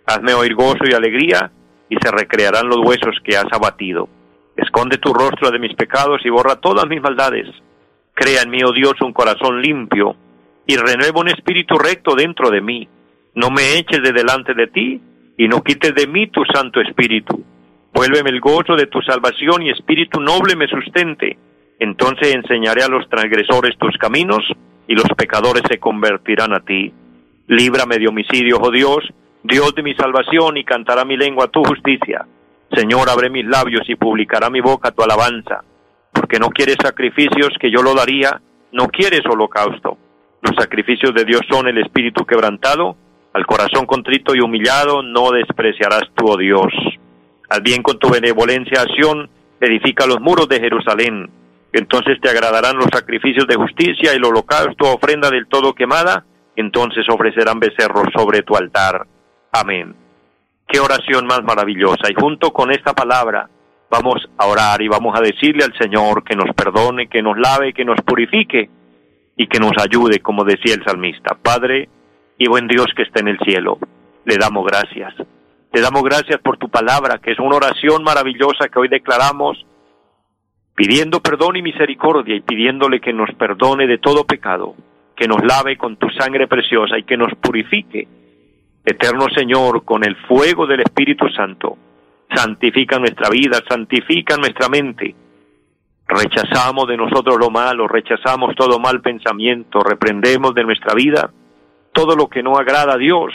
Hazme 0.07 0.33
oír 0.33 0.55
gozo 0.55 0.83
y 0.89 0.93
alegría 0.93 1.51
y 1.87 1.95
se 1.97 2.11
recrearán 2.11 2.67
los 2.67 2.79
huesos 2.79 3.15
que 3.23 3.37
has 3.37 3.51
abatido. 3.51 4.09
Esconde 4.57 4.97
tu 4.97 5.13
rostro 5.13 5.51
de 5.51 5.59
mis 5.59 5.75
pecados 5.75 6.21
y 6.25 6.29
borra 6.29 6.55
todas 6.55 6.87
mis 6.87 7.01
maldades. 7.01 7.47
Crea 8.13 8.41
en 8.41 8.49
mí, 8.49 8.59
oh 8.65 8.73
Dios, 8.73 8.95
un 9.01 9.13
corazón 9.13 9.61
limpio 9.61 10.15
y 10.65 10.75
renueva 10.75 11.21
un 11.21 11.29
espíritu 11.29 11.77
recto 11.77 12.15
dentro 12.15 12.49
de 12.49 12.61
mí. 12.61 12.89
No 13.35 13.49
me 13.49 13.77
eches 13.77 14.01
de 14.01 14.11
delante 14.11 14.53
de 14.53 14.67
ti 14.67 15.01
y 15.37 15.47
no 15.47 15.63
quites 15.63 15.93
de 15.95 16.07
mí 16.07 16.27
tu 16.27 16.43
santo 16.53 16.81
espíritu. 16.81 17.43
Vuélveme 17.93 18.29
el 18.29 18.39
gozo 18.39 18.75
de 18.75 18.87
tu 18.87 19.01
salvación 19.01 19.63
y 19.63 19.69
espíritu 19.69 20.19
noble 20.19 20.55
me 20.55 20.67
sustente 20.67 21.37
entonces 21.79 22.35
enseñaré 22.35 22.83
a 22.83 22.89
los 22.89 23.09
transgresores 23.09 23.77
tus 23.77 23.97
caminos 23.97 24.43
y 24.87 24.95
los 24.95 25.07
pecadores 25.17 25.63
se 25.69 25.79
convertirán 25.79 26.53
a 26.53 26.59
ti. 26.59 26.93
Líbrame 27.47 27.97
de 27.97 28.07
homicidio, 28.07 28.57
oh 28.61 28.69
Dios, 28.69 28.99
Dios 29.43 29.73
de 29.73 29.81
mi 29.81 29.95
salvación, 29.95 30.57
y 30.57 30.65
cantará 30.65 31.05
mi 31.05 31.15
lengua 31.15 31.47
tu 31.47 31.63
justicia. 31.63 32.25
Señor, 32.73 33.09
abre 33.09 33.29
mis 33.29 33.45
labios 33.45 33.89
y 33.89 33.95
publicará 33.95 34.49
mi 34.49 34.59
boca 34.59 34.91
tu 34.91 35.01
alabanza, 35.01 35.63
porque 36.11 36.37
no 36.37 36.49
quieres 36.49 36.77
sacrificios 36.83 37.49
que 37.59 37.71
yo 37.71 37.81
lo 37.81 37.95
daría, 37.95 38.41
no 38.73 38.87
quieres 38.87 39.21
holocausto. 39.25 39.97
Los 40.41 40.55
sacrificios 40.55 41.13
de 41.13 41.25
Dios 41.25 41.41
son 41.49 41.67
el 41.67 41.77
espíritu 41.77 42.25
quebrantado, 42.25 42.97
al 43.33 43.45
corazón 43.45 43.85
contrito 43.85 44.35
y 44.35 44.41
humillado 44.41 45.03
no 45.03 45.31
despreciarás 45.31 46.03
tú, 46.15 46.27
oh 46.27 46.37
Dios. 46.37 46.73
Al 47.49 47.61
bien 47.61 47.81
con 47.81 47.99
tu 47.99 48.09
benevolencia 48.09 48.81
acción, 48.81 49.29
edifica 49.59 50.05
los 50.05 50.19
muros 50.19 50.47
de 50.49 50.59
Jerusalén 50.59 51.29
entonces 51.71 52.19
te 52.19 52.29
agradarán 52.29 52.77
los 52.77 52.87
sacrificios 52.91 53.47
de 53.47 53.55
justicia 53.55 54.11
el 54.13 54.25
holocausto, 54.25 54.93
ofrenda 54.93 55.29
del 55.29 55.47
todo 55.47 55.73
quemada, 55.73 56.25
entonces 56.55 57.05
ofrecerán 57.09 57.59
becerros 57.59 58.07
sobre 58.15 58.41
tu 58.41 58.55
altar. 58.55 59.05
Amén. 59.51 59.95
Qué 60.67 60.79
oración 60.79 61.25
más 61.27 61.43
maravillosa. 61.43 62.09
Y 62.09 62.19
junto 62.19 62.51
con 62.51 62.71
esta 62.71 62.93
palabra 62.93 63.49
vamos 63.89 64.27
a 64.37 64.45
orar 64.47 64.81
y 64.81 64.87
vamos 64.87 65.17
a 65.17 65.21
decirle 65.21 65.63
al 65.63 65.77
Señor 65.77 66.23
que 66.23 66.35
nos 66.35 66.53
perdone, 66.55 67.07
que 67.07 67.21
nos 67.21 67.37
lave, 67.37 67.73
que 67.73 67.85
nos 67.85 68.01
purifique 68.01 68.69
y 69.35 69.47
que 69.47 69.59
nos 69.59 69.71
ayude, 69.79 70.19
como 70.19 70.43
decía 70.43 70.73
el 70.73 70.83
salmista. 70.83 71.37
Padre 71.41 71.89
y 72.39 72.47
buen 72.47 72.67
Dios 72.67 72.87
que 72.95 73.03
está 73.03 73.19
en 73.19 73.27
el 73.27 73.37
cielo, 73.39 73.77
le 74.23 74.37
damos 74.37 74.65
gracias. 74.65 75.13
Te 75.71 75.81
damos 75.81 76.01
gracias 76.03 76.39
por 76.39 76.57
tu 76.57 76.69
palabra, 76.69 77.19
que 77.19 77.33
es 77.33 77.39
una 77.39 77.57
oración 77.57 78.01
maravillosa 78.01 78.69
que 78.71 78.79
hoy 78.79 78.87
declaramos, 78.87 79.65
pidiendo 80.73 81.19
perdón 81.19 81.57
y 81.57 81.61
misericordia 81.61 82.35
y 82.35 82.39
pidiéndole 82.39 83.01
que 83.01 83.11
nos 83.11 83.29
perdone 83.35 83.87
de 83.87 83.97
todo 83.97 84.23
pecado, 84.23 84.73
que 85.17 85.27
nos 85.27 85.43
lave 85.43 85.77
con 85.77 85.97
tu 85.97 86.09
sangre 86.11 86.47
preciosa 86.47 86.97
y 86.97 87.03
que 87.03 87.17
nos 87.17 87.35
purifique. 87.35 88.07
Eterno 88.85 89.27
Señor, 89.35 89.83
con 89.83 90.05
el 90.05 90.15
fuego 90.25 90.65
del 90.65 90.79
Espíritu 90.79 91.27
Santo, 91.35 91.77
santifica 92.33 92.99
nuestra 92.99 93.29
vida, 93.29 93.59
santifica 93.67 94.37
nuestra 94.37 94.69
mente. 94.69 95.13
Rechazamos 96.07 96.87
de 96.87 96.95
nosotros 96.95 97.37
lo 97.37 97.49
malo, 97.49 97.85
rechazamos 97.85 98.55
todo 98.55 98.79
mal 98.79 99.01
pensamiento, 99.01 99.81
reprendemos 99.81 100.55
de 100.55 100.63
nuestra 100.63 100.93
vida 100.95 101.29
todo 101.99 102.15
lo 102.15 102.29
que 102.29 102.41
no 102.41 102.55
agrada 102.55 102.93
a 102.93 102.97
Dios 102.97 103.33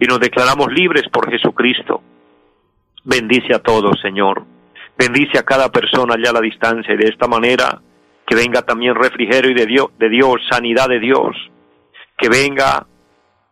y 0.00 0.06
nos 0.06 0.18
declaramos 0.18 0.72
libres 0.72 1.02
por 1.12 1.30
Jesucristo. 1.30 2.00
Bendice 3.04 3.54
a 3.54 3.58
todos, 3.58 4.00
Señor. 4.00 4.42
Bendice 4.96 5.38
a 5.38 5.42
cada 5.42 5.70
persona 5.70 6.14
allá 6.14 6.30
a 6.30 6.32
la 6.32 6.40
distancia 6.40 6.94
y 6.94 6.96
de 6.96 7.10
esta 7.10 7.28
manera 7.28 7.82
que 8.26 8.34
venga 8.34 8.62
también 8.62 8.94
refrigerio 8.94 9.54
de 9.54 9.66
Dios, 9.66 9.88
de 9.98 10.08
Dios, 10.08 10.36
sanidad 10.50 10.88
de 10.88 10.98
Dios, 10.98 11.36
que 12.16 12.30
venga 12.30 12.86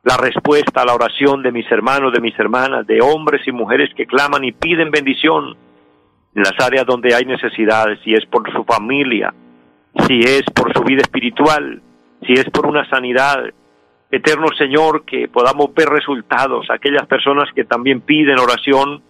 la 0.03 0.17
respuesta 0.17 0.81
a 0.81 0.87
la 0.87 0.95
oración 0.95 1.43
de 1.43 1.53
mis 1.53 1.71
hermanos, 1.71 2.11
de 2.15 2.23
mis 2.23 2.39
hermanas, 2.39 2.87
de 2.87 3.03
hombres 3.03 3.47
y 3.47 3.53
mujeres 3.53 3.91
que 3.95 4.07
claman 4.07 4.45
y 4.45 4.53
piden 4.53 4.91
bendición 4.91 5.59
en 6.35 6.43
las 6.43 6.59
áreas 6.59 6.87
donde 6.87 7.15
hay 7.15 7.27
necesidades, 7.27 7.99
si 8.03 8.15
es 8.15 8.25
por 8.25 8.51
su 8.51 8.65
familia, 8.65 9.35
si 10.09 10.21
es 10.21 10.45
por 10.55 10.73
su 10.73 10.83
vida 10.85 11.03
espiritual, 11.03 11.83
si 12.27 12.33
es 12.33 12.47
por 12.47 12.67
una 12.67 12.89
sanidad. 12.89 13.53
Eterno 14.13 14.47
Señor, 14.57 15.05
que 15.05 15.27
podamos 15.27 15.75
ver 15.75 15.89
resultados, 15.89 16.71
aquellas 16.71 17.07
personas 17.09 17.49
que 17.53 17.65
también 17.65 18.03
piden 18.03 18.39
oración 18.39 19.03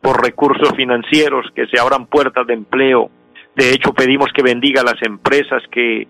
por 0.00 0.20
recursos 0.20 0.74
financieros, 0.74 1.46
que 1.54 1.66
se 1.68 1.78
abran 1.78 2.06
puertas 2.06 2.44
de 2.48 2.54
empleo, 2.54 3.10
de 3.56 3.72
hecho, 3.72 3.94
pedimos 3.94 4.30
que 4.34 4.42
bendiga 4.42 4.82
a 4.82 4.84
las 4.84 5.00
empresas 5.00 5.62
que 5.72 6.06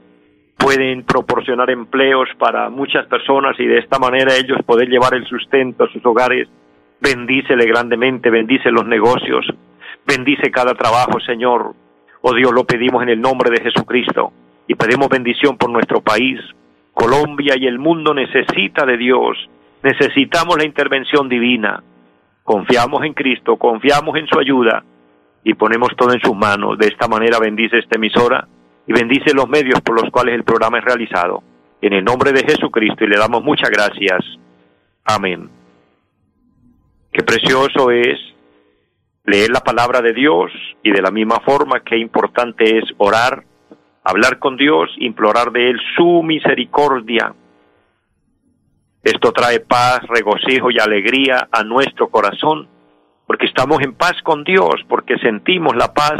pueden 0.58 1.04
proporcionar 1.04 1.70
empleos 1.70 2.28
para 2.38 2.68
muchas 2.70 3.06
personas 3.06 3.54
y 3.60 3.66
de 3.66 3.78
esta 3.78 4.00
manera 4.00 4.34
ellos 4.34 4.58
poder 4.66 4.88
llevar 4.88 5.14
el 5.14 5.24
sustento 5.26 5.84
a 5.84 5.92
sus 5.92 6.04
hogares. 6.04 6.48
Bendícele 7.00 7.66
grandemente, 7.66 8.30
bendice 8.30 8.72
los 8.72 8.84
negocios, 8.84 9.46
bendice 10.04 10.50
cada 10.50 10.74
trabajo, 10.74 11.20
Señor. 11.20 11.74
Oh 12.22 12.34
Dios, 12.34 12.52
lo 12.52 12.64
pedimos 12.64 13.00
en 13.04 13.10
el 13.10 13.20
nombre 13.20 13.48
de 13.50 13.62
Jesucristo 13.62 14.32
y 14.66 14.74
pedimos 14.74 15.08
bendición 15.08 15.56
por 15.56 15.70
nuestro 15.70 16.00
país. 16.00 16.40
Colombia 16.96 17.56
y 17.58 17.66
el 17.66 17.78
mundo 17.78 18.14
necesita 18.14 18.86
de 18.86 18.96
Dios, 18.96 19.36
necesitamos 19.82 20.56
la 20.56 20.64
intervención 20.64 21.28
divina. 21.28 21.82
Confiamos 22.42 23.04
en 23.04 23.12
Cristo, 23.12 23.58
confiamos 23.58 24.16
en 24.16 24.26
su 24.26 24.38
ayuda 24.38 24.82
y 25.44 25.52
ponemos 25.52 25.90
todo 25.94 26.14
en 26.14 26.20
sus 26.20 26.34
manos. 26.34 26.78
De 26.78 26.86
esta 26.86 27.06
manera 27.06 27.38
bendice 27.38 27.76
esta 27.76 27.96
emisora 27.96 28.48
y 28.86 28.94
bendice 28.94 29.34
los 29.34 29.46
medios 29.46 29.82
por 29.82 30.00
los 30.00 30.10
cuales 30.10 30.36
el 30.36 30.44
programa 30.44 30.78
es 30.78 30.86
realizado. 30.86 31.42
En 31.82 31.92
el 31.92 32.02
nombre 32.02 32.32
de 32.32 32.40
Jesucristo 32.40 33.04
y 33.04 33.08
le 33.08 33.18
damos 33.18 33.44
muchas 33.44 33.68
gracias. 33.68 34.24
Amén. 35.04 35.50
Qué 37.12 37.22
precioso 37.22 37.90
es 37.90 38.18
leer 39.26 39.50
la 39.50 39.60
palabra 39.60 40.00
de 40.00 40.14
Dios 40.14 40.50
y 40.82 40.92
de 40.92 41.02
la 41.02 41.10
misma 41.10 41.40
forma 41.40 41.80
qué 41.80 41.98
importante 41.98 42.78
es 42.78 42.84
orar, 42.96 43.44
hablar 44.06 44.38
con 44.38 44.56
Dios, 44.56 44.88
implorar 44.98 45.50
de 45.50 45.70
Él 45.70 45.80
su 45.96 46.22
misericordia. 46.22 47.34
Esto 49.02 49.32
trae 49.32 49.60
paz, 49.60 50.00
regocijo 50.08 50.70
y 50.70 50.78
alegría 50.78 51.48
a 51.50 51.62
nuestro 51.64 52.08
corazón 52.08 52.68
porque 53.26 53.46
estamos 53.46 53.82
en 53.82 53.94
paz 53.94 54.14
con 54.22 54.44
Dios, 54.44 54.74
porque 54.88 55.18
sentimos 55.18 55.74
la 55.74 55.92
paz 55.92 56.16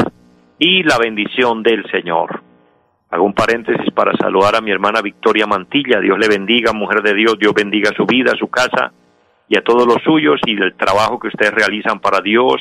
y 0.59 0.83
la 0.83 0.97
bendición 0.97 1.63
del 1.63 1.89
Señor. 1.89 2.41
Hago 3.09 3.23
un 3.23 3.33
paréntesis 3.33 3.89
para 3.93 4.11
saludar 4.17 4.57
a 4.57 4.61
mi 4.61 4.71
hermana 4.71 5.01
Victoria 5.01 5.47
Mantilla. 5.47 6.01
Dios 6.01 6.19
le 6.19 6.27
bendiga, 6.27 6.73
mujer 6.73 7.01
de 7.01 7.13
Dios, 7.13 7.39
Dios 7.39 7.53
bendiga 7.53 7.91
su 7.95 8.05
vida, 8.05 8.33
su 8.37 8.49
casa 8.49 8.91
y 9.47 9.57
a 9.57 9.61
todos 9.61 9.87
los 9.87 10.03
suyos 10.03 10.41
y 10.45 10.55
del 10.55 10.75
trabajo 10.75 11.17
que 11.17 11.29
ustedes 11.29 11.53
realizan 11.53 12.01
para 12.01 12.19
Dios 12.19 12.55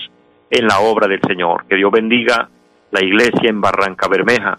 en 0.50 0.68
la 0.68 0.78
obra 0.78 1.08
del 1.08 1.20
Señor. 1.22 1.66
Que 1.68 1.74
Dios 1.74 1.90
bendiga 1.90 2.48
la 2.92 3.04
iglesia 3.04 3.50
en 3.50 3.60
Barranca 3.60 4.06
Bermeja. 4.06 4.58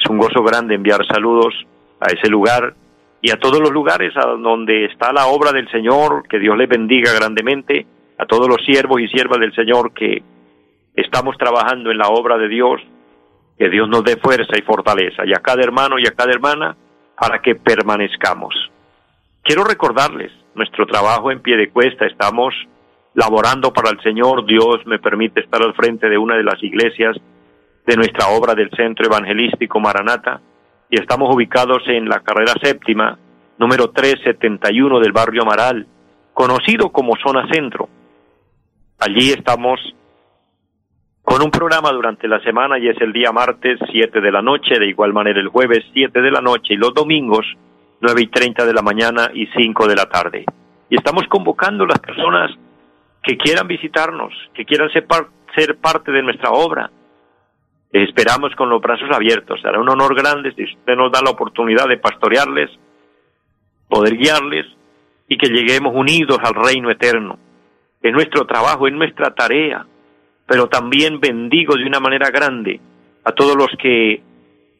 Es 0.00 0.08
un 0.08 0.16
gozo 0.16 0.42
grande 0.42 0.74
enviar 0.74 1.06
saludos 1.06 1.54
a 2.00 2.06
ese 2.06 2.28
lugar 2.30 2.74
y 3.20 3.30
a 3.30 3.36
todos 3.36 3.60
los 3.60 3.70
lugares 3.70 4.16
a 4.16 4.26
donde 4.26 4.86
está 4.86 5.12
la 5.12 5.26
obra 5.26 5.52
del 5.52 5.70
Señor. 5.70 6.26
Que 6.26 6.38
Dios 6.38 6.56
les 6.56 6.68
bendiga 6.68 7.12
grandemente 7.12 7.86
a 8.16 8.24
todos 8.24 8.48
los 8.48 8.64
siervos 8.64 9.00
y 9.02 9.08
siervas 9.08 9.40
del 9.40 9.54
Señor 9.54 9.92
que 9.92 10.22
estamos 10.94 11.36
trabajando 11.36 11.90
en 11.90 11.98
la 11.98 12.08
obra 12.08 12.38
de 12.38 12.48
Dios, 12.48 12.80
que 13.58 13.68
Dios 13.68 13.88
nos 13.88 14.02
dé 14.04 14.16
fuerza 14.16 14.58
y 14.58 14.62
fortaleza, 14.62 15.24
y 15.26 15.34
a 15.34 15.40
cada 15.40 15.62
hermano 15.62 15.98
y 15.98 16.06
a 16.06 16.12
cada 16.12 16.32
hermana, 16.32 16.76
para 17.18 17.40
que 17.42 17.54
permanezcamos. 17.54 18.54
Quiero 19.42 19.64
recordarles 19.64 20.32
nuestro 20.54 20.86
trabajo 20.86 21.30
en 21.30 21.40
pie 21.40 21.56
de 21.56 21.70
cuesta, 21.70 22.06
estamos 22.06 22.54
laborando 23.14 23.72
para 23.72 23.90
el 23.90 24.00
Señor, 24.02 24.46
Dios 24.46 24.86
me 24.86 24.98
permite 24.98 25.40
estar 25.40 25.62
al 25.62 25.74
frente 25.74 26.08
de 26.08 26.18
una 26.18 26.36
de 26.36 26.44
las 26.44 26.62
iglesias 26.62 27.16
de 27.90 27.96
nuestra 27.96 28.28
obra 28.28 28.54
del 28.54 28.70
Centro 28.70 29.04
Evangelístico 29.04 29.80
Maranata, 29.80 30.40
y 30.88 31.00
estamos 31.00 31.34
ubicados 31.34 31.82
en 31.88 32.08
la 32.08 32.20
carrera 32.20 32.52
séptima, 32.62 33.18
número 33.58 33.90
371 33.90 35.00
del 35.00 35.10
barrio 35.10 35.42
Amaral, 35.42 35.88
conocido 36.32 36.92
como 36.92 37.16
Zona 37.16 37.48
Centro. 37.50 37.88
Allí 39.00 39.30
estamos 39.30 39.80
con 41.22 41.42
un 41.42 41.50
programa 41.50 41.90
durante 41.90 42.28
la 42.28 42.38
semana 42.44 42.78
y 42.78 42.86
es 42.86 43.00
el 43.00 43.12
día 43.12 43.32
martes 43.32 43.80
7 43.90 44.20
de 44.20 44.30
la 44.30 44.40
noche, 44.40 44.78
de 44.78 44.86
igual 44.86 45.12
manera 45.12 45.40
el 45.40 45.48
jueves 45.48 45.84
7 45.92 46.22
de 46.22 46.30
la 46.30 46.40
noche 46.40 46.74
y 46.74 46.76
los 46.76 46.94
domingos 46.94 47.44
9 48.02 48.22
y 48.22 48.26
30 48.28 48.66
de 48.66 48.72
la 48.72 48.82
mañana 48.82 49.32
y 49.34 49.48
5 49.48 49.88
de 49.88 49.96
la 49.96 50.06
tarde. 50.08 50.44
Y 50.88 50.94
estamos 50.94 51.24
convocando 51.28 51.82
a 51.82 51.88
las 51.88 51.98
personas 51.98 52.52
que 53.20 53.36
quieran 53.36 53.66
visitarnos, 53.66 54.32
que 54.54 54.64
quieran 54.64 54.90
ser, 54.92 55.08
ser 55.56 55.76
parte 55.78 56.12
de 56.12 56.22
nuestra 56.22 56.50
obra. 56.50 56.88
Esperamos 57.92 58.54
con 58.56 58.68
los 58.68 58.80
brazos 58.80 59.08
abiertos. 59.12 59.60
Será 59.60 59.80
un 59.80 59.88
honor 59.88 60.14
grande 60.14 60.52
si 60.54 60.64
usted 60.64 60.96
nos 60.96 61.10
da 61.10 61.20
la 61.22 61.30
oportunidad 61.30 61.88
de 61.88 61.98
pastorearles, 61.98 62.70
poder 63.88 64.16
guiarles 64.16 64.66
y 65.28 65.36
que 65.36 65.48
lleguemos 65.48 65.94
unidos 65.94 66.38
al 66.42 66.54
reino 66.54 66.90
eterno 66.90 67.38
en 68.02 68.12
nuestro 68.12 68.46
trabajo, 68.46 68.88
en 68.88 68.96
nuestra 68.96 69.34
tarea, 69.34 69.86
pero 70.46 70.68
también 70.68 71.20
bendigo 71.20 71.76
de 71.76 71.84
una 71.84 72.00
manera 72.00 72.30
grande 72.30 72.80
a 73.24 73.32
todos 73.32 73.56
los 73.56 73.68
que 73.78 74.22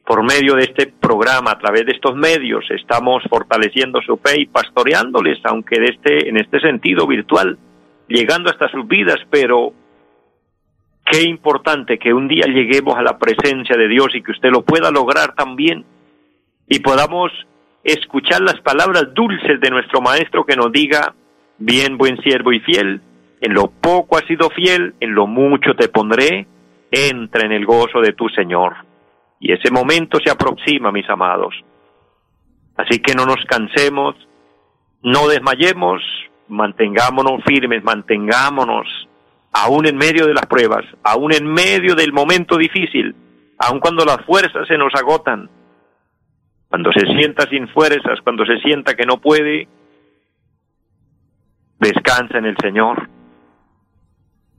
por 0.05 0.23
medio 0.23 0.55
de 0.55 0.63
este 0.63 0.87
programa, 0.87 1.51
a 1.51 1.59
través 1.59 1.85
de 1.85 1.93
estos 1.93 2.15
medios, 2.15 2.65
estamos 2.71 3.23
fortaleciendo 3.29 4.01
su 4.01 4.17
fe 4.17 4.41
y 4.41 4.45
pastoreándoles, 4.45 5.39
aunque 5.45 5.79
de 5.79 5.85
este, 5.85 6.27
en 6.27 6.37
este 6.37 6.59
sentido 6.59 7.07
virtual, 7.07 7.57
llegando 8.07 8.49
hasta 8.49 8.67
sus 8.69 8.87
vidas, 8.87 9.19
pero 9.29 9.73
qué 11.11 11.23
importante 11.23 11.99
que 11.99 12.13
un 12.13 12.29
día 12.29 12.45
lleguemos 12.47 12.95
a 12.97 13.03
la 13.03 13.17
presencia 13.17 13.75
de 13.75 13.89
Dios 13.89 14.07
y 14.15 14.23
que 14.23 14.31
usted 14.31 14.49
lo 14.49 14.63
pueda 14.63 14.89
lograr 14.91 15.35
también 15.35 15.83
y 16.69 16.79
podamos 16.79 17.31
escuchar 17.83 18.39
las 18.41 18.61
palabras 18.61 19.13
dulces 19.13 19.59
de 19.59 19.69
nuestro 19.69 19.99
Maestro 19.99 20.45
que 20.45 20.55
nos 20.55 20.71
diga, 20.71 21.13
bien 21.57 21.97
buen 21.97 22.17
siervo 22.21 22.53
y 22.53 22.61
fiel, 22.61 23.01
en 23.41 23.53
lo 23.53 23.69
poco 23.69 24.17
has 24.17 24.25
sido 24.25 24.49
fiel, 24.51 24.95
en 25.01 25.13
lo 25.13 25.27
mucho 25.27 25.73
te 25.77 25.89
pondré, 25.89 26.47
entra 26.89 27.45
en 27.45 27.51
el 27.51 27.65
gozo 27.65 27.99
de 27.99 28.13
tu 28.13 28.29
Señor. 28.29 28.75
Y 29.39 29.51
ese 29.51 29.69
momento 29.69 30.17
se 30.23 30.31
aproxima, 30.31 30.93
mis 30.93 31.09
amados. 31.09 31.53
Así 32.77 32.99
que 32.99 33.15
no 33.15 33.25
nos 33.25 33.43
cansemos, 33.45 34.15
no 35.03 35.27
desmayemos, 35.27 36.01
mantengámonos 36.47 37.43
firmes, 37.43 37.83
mantengámonos, 37.83 38.87
aún 39.51 39.85
en 39.85 39.97
medio 39.97 40.25
de 40.25 40.33
las 40.33 40.45
pruebas, 40.45 40.85
aún 41.03 41.33
en 41.33 41.45
medio 41.45 41.95
del 41.95 42.13
momento 42.13 42.57
difícil, 42.57 43.15
aun 43.57 43.79
cuando 43.79 44.05
las 44.05 44.25
fuerzas 44.25 44.67
se 44.67 44.77
nos 44.77 44.93
agotan, 44.95 45.49
cuando 46.67 46.91
se 46.93 47.05
sienta 47.17 47.49
sin 47.49 47.67
fuerzas, 47.69 48.19
cuando 48.23 48.45
se 48.45 48.57
sienta 48.59 48.95
que 48.95 49.05
no 49.05 49.17
puede, 49.17 49.67
descansa 51.79 52.37
en 52.37 52.45
el 52.45 52.57
Señor 52.61 53.09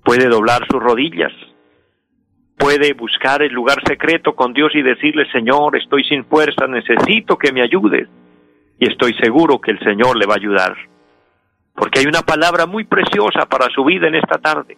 puede 0.04 0.28
doblar 0.28 0.66
sus 0.70 0.82
rodillas, 0.82 1.32
puede 2.58 2.92
buscar 2.92 3.42
el 3.42 3.52
lugar 3.52 3.78
secreto 3.86 4.34
con 4.34 4.52
Dios 4.52 4.72
y 4.74 4.82
decirle, 4.82 5.30
Señor, 5.30 5.76
estoy 5.76 6.04
sin 6.04 6.24
fuerza, 6.24 6.66
necesito 6.66 7.36
que 7.36 7.52
me 7.52 7.62
ayudes. 7.62 8.08
Y 8.78 8.88
estoy 8.90 9.14
seguro 9.14 9.60
que 9.60 9.70
el 9.70 9.78
Señor 9.80 10.16
le 10.16 10.26
va 10.26 10.34
a 10.34 10.38
ayudar. 10.38 10.76
Porque 11.74 12.00
hay 12.00 12.06
una 12.06 12.22
palabra 12.22 12.66
muy 12.66 12.84
preciosa 12.84 13.46
para 13.46 13.66
su 13.74 13.84
vida 13.84 14.08
en 14.08 14.14
esta 14.14 14.38
tarde. 14.38 14.76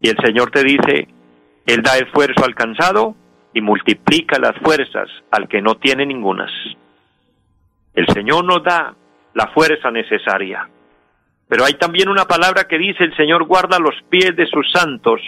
Y 0.00 0.08
el 0.08 0.16
Señor 0.24 0.50
te 0.50 0.64
dice, 0.64 1.08
Él 1.66 1.82
da 1.82 1.96
esfuerzo 1.98 2.44
al 2.44 2.54
cansado 2.54 3.14
y 3.54 3.60
multiplica 3.60 4.38
las 4.38 4.56
fuerzas 4.58 5.08
al 5.30 5.48
que 5.48 5.60
no 5.60 5.76
tiene 5.76 6.06
ningunas. 6.06 6.50
El 7.94 8.06
Señor 8.08 8.44
nos 8.44 8.64
da 8.64 8.94
la 9.34 9.48
fuerza 9.48 9.90
necesaria. 9.90 10.68
Pero 11.48 11.64
hay 11.64 11.74
también 11.74 12.08
una 12.08 12.24
palabra 12.24 12.64
que 12.64 12.78
dice, 12.78 13.04
el 13.04 13.14
Señor 13.16 13.44
guarda 13.44 13.78
los 13.78 13.94
pies 14.08 14.34
de 14.36 14.46
sus 14.46 14.70
santos, 14.72 15.20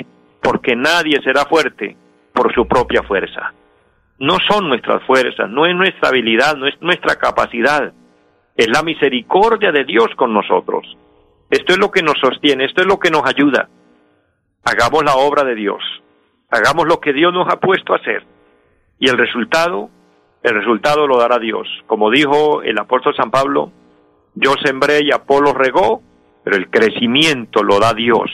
porque 0.42 0.74
nadie 0.74 1.20
será 1.22 1.44
fuerte 1.44 1.96
por 2.32 2.52
su 2.54 2.66
propia 2.66 3.02
fuerza. 3.02 3.52
No 4.18 4.38
son 4.48 4.68
nuestras 4.68 5.02
fuerzas, 5.04 5.50
no 5.50 5.66
es 5.66 5.74
nuestra 5.74 6.08
habilidad, 6.08 6.56
no 6.56 6.66
es 6.66 6.80
nuestra 6.80 7.16
capacidad, 7.16 7.92
es 8.56 8.68
la 8.68 8.82
misericordia 8.82 9.72
de 9.72 9.84
Dios 9.84 10.08
con 10.16 10.32
nosotros. 10.32 10.96
Esto 11.50 11.72
es 11.72 11.78
lo 11.78 11.90
que 11.90 12.02
nos 12.02 12.18
sostiene, 12.20 12.64
esto 12.64 12.82
es 12.82 12.86
lo 12.86 12.98
que 12.98 13.10
nos 13.10 13.22
ayuda. 13.26 13.68
Hagamos 14.64 15.04
la 15.04 15.16
obra 15.16 15.44
de 15.44 15.54
Dios, 15.54 15.82
hagamos 16.50 16.86
lo 16.86 17.00
que 17.00 17.12
Dios 17.12 17.32
nos 17.32 17.52
ha 17.52 17.60
puesto 17.60 17.92
a 17.92 17.96
hacer. 17.96 18.24
Y 18.98 19.08
el 19.08 19.18
resultado, 19.18 19.90
el 20.42 20.54
resultado 20.54 21.06
lo 21.06 21.18
dará 21.18 21.38
Dios. 21.38 21.68
Como 21.86 22.10
dijo 22.10 22.62
el 22.62 22.78
apóstol 22.78 23.14
San 23.16 23.30
Pablo, 23.30 23.72
yo 24.34 24.54
sembré 24.64 25.00
y 25.02 25.12
Apolo 25.12 25.52
regó, 25.52 26.02
pero 26.42 26.56
el 26.56 26.70
crecimiento 26.70 27.62
lo 27.62 27.78
da 27.78 27.92
Dios. 27.92 28.30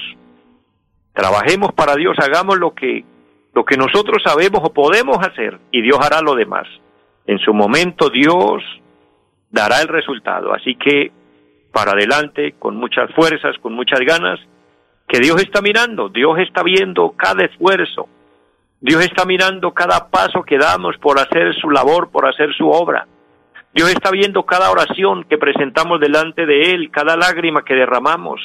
Trabajemos 1.12 1.72
para 1.72 1.96
Dios, 1.96 2.16
hagamos 2.18 2.58
lo 2.58 2.74
que 2.74 3.04
lo 3.52 3.64
que 3.64 3.76
nosotros 3.76 4.22
sabemos 4.24 4.60
o 4.62 4.72
podemos 4.72 5.18
hacer 5.18 5.58
y 5.72 5.82
Dios 5.82 5.98
hará 6.00 6.20
lo 6.22 6.36
demás. 6.36 6.68
En 7.26 7.38
su 7.40 7.52
momento 7.52 8.08
Dios 8.08 8.62
dará 9.50 9.80
el 9.80 9.88
resultado. 9.88 10.52
Así 10.52 10.76
que 10.76 11.12
para 11.72 11.92
adelante, 11.92 12.54
con 12.58 12.76
muchas 12.76 13.12
fuerzas, 13.14 13.56
con 13.60 13.72
muchas 13.74 14.00
ganas, 14.00 14.40
que 15.06 15.18
Dios 15.18 15.42
está 15.42 15.60
mirando, 15.60 16.08
Dios 16.08 16.38
está 16.38 16.62
viendo 16.62 17.12
cada 17.16 17.44
esfuerzo, 17.44 18.08
Dios 18.80 19.02
está 19.04 19.24
mirando 19.24 19.72
cada 19.72 20.08
paso 20.08 20.42
que 20.42 20.56
damos 20.56 20.96
por 20.98 21.18
hacer 21.18 21.54
su 21.54 21.70
labor, 21.70 22.10
por 22.10 22.28
hacer 22.28 22.54
su 22.54 22.68
obra. 22.68 23.06
Dios 23.72 23.90
está 23.90 24.10
viendo 24.10 24.44
cada 24.44 24.70
oración 24.70 25.24
que 25.24 25.38
presentamos 25.38 26.00
delante 26.00 26.46
de 26.46 26.72
Él, 26.72 26.90
cada 26.90 27.16
lágrima 27.16 27.64
que 27.64 27.74
derramamos. 27.74 28.40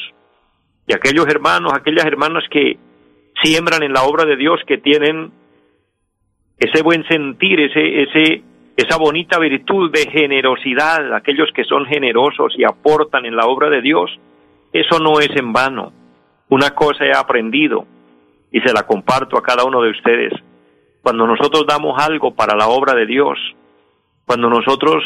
Y 0.88 0.93
aquellos 0.93 1.25
hermanos, 1.27 1.74
aquellas 1.74 2.05
hermanas 2.05 2.43
que 2.51 2.77
siembran 3.41 3.81
en 3.81 3.93
la 3.93 4.03
obra 4.03 4.25
de 4.25 4.35
Dios, 4.35 4.59
que 4.67 4.77
tienen 4.77 5.31
ese 6.57 6.83
buen 6.83 7.07
sentir, 7.07 7.59
ese, 7.59 8.03
ese, 8.03 8.43
esa 8.77 8.98
bonita 8.98 9.39
virtud 9.39 9.91
de 9.91 10.10
generosidad, 10.12 11.13
aquellos 11.13 11.50
que 11.53 11.63
son 11.63 11.86
generosos 11.86 12.53
y 12.58 12.65
aportan 12.65 13.25
en 13.25 13.36
la 13.36 13.46
obra 13.46 13.70
de 13.70 13.82
Dios, 13.82 14.12
eso 14.74 15.00
no 15.00 15.20
es 15.20 15.29
en 15.36 15.53
vano. 15.53 15.94
Una 16.50 16.72
cosa 16.72 17.05
he 17.05 17.15
aprendido 17.15 17.86
y 18.51 18.60
se 18.60 18.74
la 18.74 18.84
comparto 18.84 19.38
a 19.38 19.44
cada 19.44 19.63
uno 19.63 19.82
de 19.82 19.91
ustedes. 19.91 20.34
Cuando 21.01 21.25
nosotros 21.25 21.65
damos 21.67 22.01
algo 22.01 22.36
para 22.36 22.55
la 22.55 22.67
obra 22.67 22.94
de 22.94 23.05
Dios, 23.05 23.39
cuando 24.25 24.50
nosotros 24.50 25.03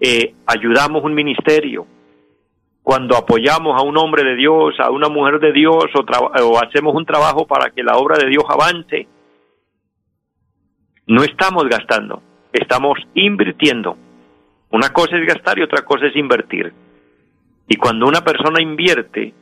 eh, 0.00 0.34
ayudamos 0.46 1.02
un 1.02 1.14
ministerio, 1.14 1.86
cuando 2.82 3.16
apoyamos 3.16 3.78
a 3.78 3.84
un 3.84 3.96
hombre 3.96 4.24
de 4.24 4.36
Dios, 4.36 4.74
a 4.80 4.90
una 4.90 5.08
mujer 5.08 5.40
de 5.40 5.52
Dios 5.52 5.86
o, 5.94 6.00
o 6.44 6.58
hacemos 6.62 6.94
un 6.94 7.06
trabajo 7.06 7.46
para 7.46 7.70
que 7.70 7.82
la 7.82 7.96
obra 7.96 8.18
de 8.18 8.28
Dios 8.28 8.44
avance, 8.48 9.06
no 11.06 11.22
estamos 11.22 11.64
gastando, 11.68 12.22
estamos 12.52 12.98
invirtiendo. 13.14 13.96
Una 14.70 14.90
cosa 14.90 15.16
es 15.16 15.26
gastar 15.26 15.58
y 15.58 15.62
otra 15.62 15.84
cosa 15.84 16.06
es 16.06 16.16
invertir. 16.16 16.72
Y 17.68 17.76
cuando 17.76 18.06
una 18.06 18.22
persona 18.22 18.62
invierte, 18.62 19.34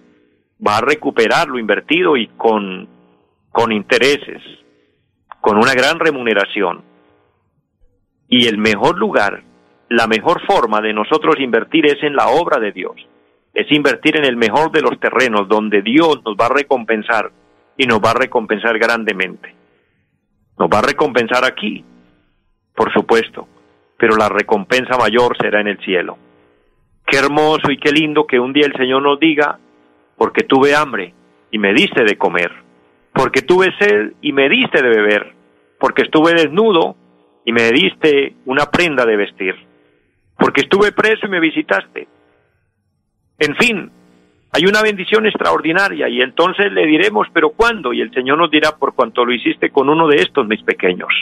va 0.66 0.78
a 0.78 0.80
recuperar 0.80 1.48
lo 1.48 1.58
invertido 1.58 2.16
y 2.16 2.28
con, 2.28 2.88
con 3.50 3.72
intereses, 3.72 4.42
con 5.40 5.56
una 5.56 5.74
gran 5.74 5.98
remuneración. 5.98 6.82
Y 8.28 8.46
el 8.46 8.58
mejor 8.58 8.98
lugar, 8.98 9.42
la 9.88 10.06
mejor 10.06 10.44
forma 10.46 10.80
de 10.80 10.92
nosotros 10.92 11.36
invertir 11.38 11.86
es 11.86 12.02
en 12.02 12.16
la 12.16 12.28
obra 12.28 12.58
de 12.58 12.72
Dios. 12.72 12.94
Es 13.54 13.70
invertir 13.70 14.16
en 14.16 14.24
el 14.24 14.36
mejor 14.36 14.70
de 14.72 14.82
los 14.82 14.98
terrenos 14.98 15.48
donde 15.48 15.82
Dios 15.82 16.20
nos 16.24 16.36
va 16.36 16.46
a 16.46 16.54
recompensar 16.54 17.30
y 17.76 17.86
nos 17.86 18.00
va 18.00 18.10
a 18.10 18.14
recompensar 18.14 18.78
grandemente. 18.78 19.54
Nos 20.58 20.68
va 20.68 20.80
a 20.80 20.82
recompensar 20.82 21.44
aquí, 21.44 21.84
por 22.76 22.92
supuesto, 22.92 23.48
pero 23.96 24.16
la 24.16 24.28
recompensa 24.28 24.96
mayor 24.98 25.36
será 25.38 25.60
en 25.60 25.68
el 25.68 25.78
cielo. 25.78 26.18
Qué 27.06 27.18
hermoso 27.18 27.70
y 27.70 27.78
qué 27.78 27.90
lindo 27.90 28.26
que 28.26 28.38
un 28.38 28.52
día 28.52 28.66
el 28.66 28.76
Señor 28.76 29.02
nos 29.02 29.18
diga, 29.18 29.58
porque 30.16 30.44
tuve 30.44 30.74
hambre 30.74 31.14
y 31.50 31.58
me 31.58 31.72
diste 31.72 32.04
de 32.04 32.18
comer, 32.18 32.52
porque 33.12 33.42
tuve 33.42 33.72
sed 33.78 34.12
y 34.20 34.32
me 34.32 34.48
diste 34.48 34.82
de 34.82 34.88
beber, 34.88 35.32
porque 35.78 36.02
estuve 36.02 36.34
desnudo 36.34 36.96
y 37.44 37.52
me 37.52 37.70
diste 37.70 38.34
una 38.44 38.66
prenda 38.66 39.06
de 39.06 39.16
vestir, 39.16 39.54
porque 40.36 40.62
estuve 40.62 40.92
preso 40.92 41.26
y 41.26 41.30
me 41.30 41.40
visitaste. 41.40 42.08
En 43.38 43.54
fin, 43.56 43.90
hay 44.52 44.64
una 44.64 44.82
bendición 44.82 45.26
extraordinaria 45.26 46.08
y 46.08 46.20
entonces 46.20 46.72
le 46.72 46.86
diremos, 46.86 47.28
pero 47.32 47.50
¿cuándo? 47.50 47.92
Y 47.92 48.00
el 48.00 48.12
Señor 48.12 48.38
nos 48.38 48.50
dirá, 48.50 48.76
por 48.76 48.94
cuanto 48.94 49.24
lo 49.24 49.32
hiciste 49.32 49.70
con 49.70 49.88
uno 49.88 50.08
de 50.08 50.16
estos 50.16 50.46
mis 50.46 50.62
pequeños. 50.62 51.12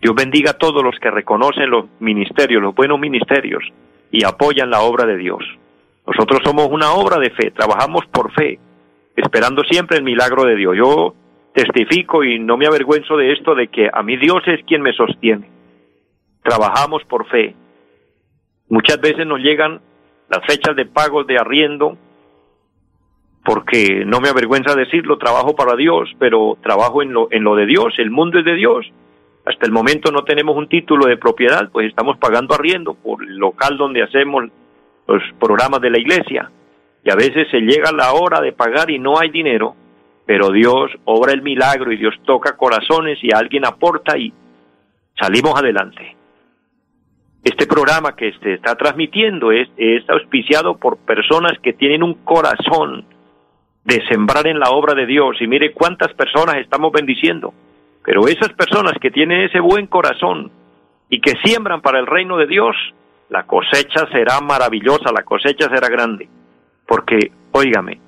Dios 0.00 0.14
bendiga 0.14 0.52
a 0.52 0.58
todos 0.58 0.82
los 0.82 0.98
que 1.00 1.10
reconocen 1.10 1.70
los 1.70 1.86
ministerios, 2.00 2.62
los 2.62 2.74
buenos 2.74 2.98
ministerios, 3.00 3.64
y 4.10 4.24
apoyan 4.24 4.70
la 4.70 4.82
obra 4.82 5.06
de 5.06 5.16
Dios. 5.16 5.42
Nosotros 6.06 6.40
somos 6.44 6.68
una 6.70 6.92
obra 6.92 7.18
de 7.18 7.30
fe, 7.30 7.50
trabajamos 7.50 8.04
por 8.12 8.32
fe, 8.32 8.58
esperando 9.16 9.62
siempre 9.62 9.96
el 9.96 10.04
milagro 10.04 10.44
de 10.44 10.56
Dios. 10.56 10.76
Yo 10.76 11.14
testifico 11.54 12.24
y 12.24 12.38
no 12.38 12.56
me 12.56 12.66
avergüenzo 12.66 13.16
de 13.16 13.32
esto, 13.32 13.54
de 13.54 13.68
que 13.68 13.88
a 13.92 14.02
mí 14.02 14.16
Dios 14.16 14.42
es 14.46 14.62
quien 14.66 14.82
me 14.82 14.92
sostiene. 14.92 15.48
Trabajamos 16.42 17.02
por 17.04 17.26
fe. 17.28 17.54
Muchas 18.68 19.00
veces 19.00 19.26
nos 19.26 19.40
llegan 19.40 19.80
las 20.28 20.44
fechas 20.46 20.76
de 20.76 20.84
pagos 20.84 21.26
de 21.26 21.38
arriendo, 21.38 21.96
porque 23.44 24.04
no 24.06 24.20
me 24.20 24.28
avergüenza 24.28 24.74
decirlo, 24.74 25.18
trabajo 25.18 25.54
para 25.54 25.76
Dios, 25.76 26.10
pero 26.18 26.58
trabajo 26.62 27.02
en 27.02 27.12
lo, 27.12 27.28
en 27.30 27.44
lo 27.44 27.54
de 27.56 27.66
Dios, 27.66 27.94
el 27.98 28.10
mundo 28.10 28.38
es 28.38 28.44
de 28.44 28.54
Dios, 28.54 28.86
hasta 29.44 29.66
el 29.66 29.72
momento 29.72 30.10
no 30.10 30.24
tenemos 30.24 30.56
un 30.56 30.68
título 30.68 31.06
de 31.06 31.18
propiedad, 31.18 31.68
pues 31.70 31.88
estamos 31.88 32.16
pagando 32.16 32.54
arriendo 32.54 32.94
por 32.94 33.22
el 33.22 33.36
local 33.36 33.76
donde 33.76 34.02
hacemos 34.02 34.44
los 35.06 35.22
programas 35.38 35.80
de 35.82 35.90
la 35.90 35.98
iglesia. 35.98 36.50
Y 37.04 37.10
a 37.10 37.14
veces 37.14 37.48
se 37.50 37.60
llega 37.60 37.92
la 37.92 38.14
hora 38.14 38.40
de 38.40 38.52
pagar 38.52 38.90
y 38.90 38.98
no 38.98 39.18
hay 39.18 39.28
dinero, 39.28 39.76
pero 40.24 40.50
Dios 40.50 40.90
obra 41.04 41.32
el 41.32 41.42
milagro 41.42 41.92
y 41.92 41.98
Dios 41.98 42.14
toca 42.24 42.56
corazones 42.56 43.18
y 43.22 43.34
alguien 43.34 43.66
aporta 43.66 44.16
y 44.16 44.32
salimos 45.20 45.54
adelante. 45.56 46.16
Este 47.42 47.66
programa 47.66 48.16
que 48.16 48.32
se 48.42 48.54
está 48.54 48.74
transmitiendo 48.76 49.52
es, 49.52 49.68
es 49.76 50.08
auspiciado 50.08 50.78
por 50.78 50.96
personas 50.96 51.58
que 51.62 51.74
tienen 51.74 52.02
un 52.02 52.14
corazón 52.24 53.04
de 53.84 54.02
sembrar 54.08 54.46
en 54.46 54.58
la 54.58 54.70
obra 54.70 54.94
de 54.94 55.04
Dios 55.04 55.36
y 55.40 55.46
mire 55.46 55.74
cuántas 55.74 56.14
personas 56.14 56.56
estamos 56.56 56.90
bendiciendo 56.90 57.52
pero 58.04 58.28
esas 58.28 58.52
personas 58.52 58.92
que 59.00 59.10
tienen 59.10 59.40
ese 59.40 59.60
buen 59.60 59.86
corazón 59.86 60.52
y 61.08 61.20
que 61.20 61.32
siembran 61.42 61.80
para 61.80 61.98
el 61.98 62.06
reino 62.06 62.36
de 62.36 62.46
Dios, 62.46 62.76
la 63.30 63.44
cosecha 63.44 64.06
será 64.12 64.40
maravillosa, 64.42 65.10
la 65.10 65.22
cosecha 65.22 65.70
será 65.70 65.88
grande. 65.88 66.28
Porque, 66.86 67.32
óigame, 67.52 67.98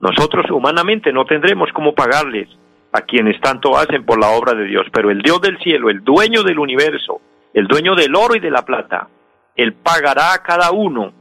nosotros 0.00 0.50
humanamente 0.50 1.12
no 1.12 1.26
tendremos 1.26 1.70
cómo 1.74 1.94
pagarles 1.94 2.48
a 2.92 3.02
quienes 3.02 3.38
tanto 3.40 3.76
hacen 3.76 4.04
por 4.04 4.18
la 4.18 4.30
obra 4.30 4.54
de 4.54 4.64
Dios, 4.64 4.86
pero 4.90 5.10
el 5.10 5.20
Dios 5.20 5.42
del 5.42 5.58
cielo, 5.58 5.90
el 5.90 6.02
dueño 6.02 6.42
del 6.42 6.58
universo, 6.58 7.20
el 7.52 7.66
dueño 7.66 7.94
del 7.94 8.16
oro 8.16 8.34
y 8.34 8.40
de 8.40 8.50
la 8.50 8.64
plata, 8.64 9.08
Él 9.54 9.74
pagará 9.74 10.32
a 10.32 10.42
cada 10.42 10.70
uno 10.72 11.12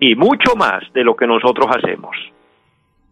y 0.00 0.16
mucho 0.16 0.56
más 0.56 0.82
de 0.92 1.04
lo 1.04 1.14
que 1.14 1.26
nosotros 1.28 1.68
hacemos. 1.70 2.16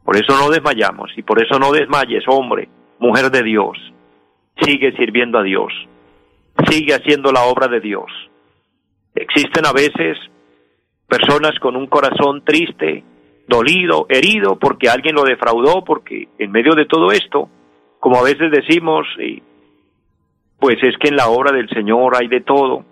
Por 0.04 0.16
eso 0.16 0.36
no 0.36 0.50
desmayamos 0.50 1.12
y 1.16 1.22
por 1.22 1.40
eso 1.40 1.60
no 1.60 1.70
desmayes, 1.70 2.24
hombre, 2.26 2.68
mujer 2.98 3.30
de 3.30 3.42
Dios 3.44 3.92
sigue 4.60 4.92
sirviendo 4.96 5.38
a 5.38 5.42
Dios, 5.42 5.72
sigue 6.68 6.94
haciendo 6.94 7.32
la 7.32 7.42
obra 7.42 7.68
de 7.68 7.80
Dios. 7.80 8.10
Existen 9.14 9.66
a 9.66 9.72
veces 9.72 10.18
personas 11.08 11.58
con 11.60 11.76
un 11.76 11.86
corazón 11.86 12.42
triste, 12.44 13.04
dolido, 13.48 14.06
herido, 14.08 14.58
porque 14.58 14.88
alguien 14.88 15.14
lo 15.14 15.24
defraudó, 15.24 15.84
porque 15.84 16.28
en 16.38 16.50
medio 16.50 16.74
de 16.74 16.86
todo 16.86 17.12
esto, 17.12 17.48
como 18.00 18.18
a 18.18 18.24
veces 18.24 18.50
decimos, 18.50 19.06
pues 20.58 20.76
es 20.82 20.96
que 20.98 21.08
en 21.08 21.16
la 21.16 21.28
obra 21.28 21.52
del 21.52 21.68
Señor 21.70 22.16
hay 22.16 22.28
de 22.28 22.40
todo. 22.40 22.84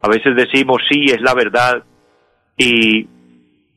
A 0.00 0.08
veces 0.08 0.34
decimos, 0.36 0.82
sí, 0.90 1.06
es 1.06 1.20
la 1.20 1.34
verdad, 1.34 1.84
y 2.56 3.08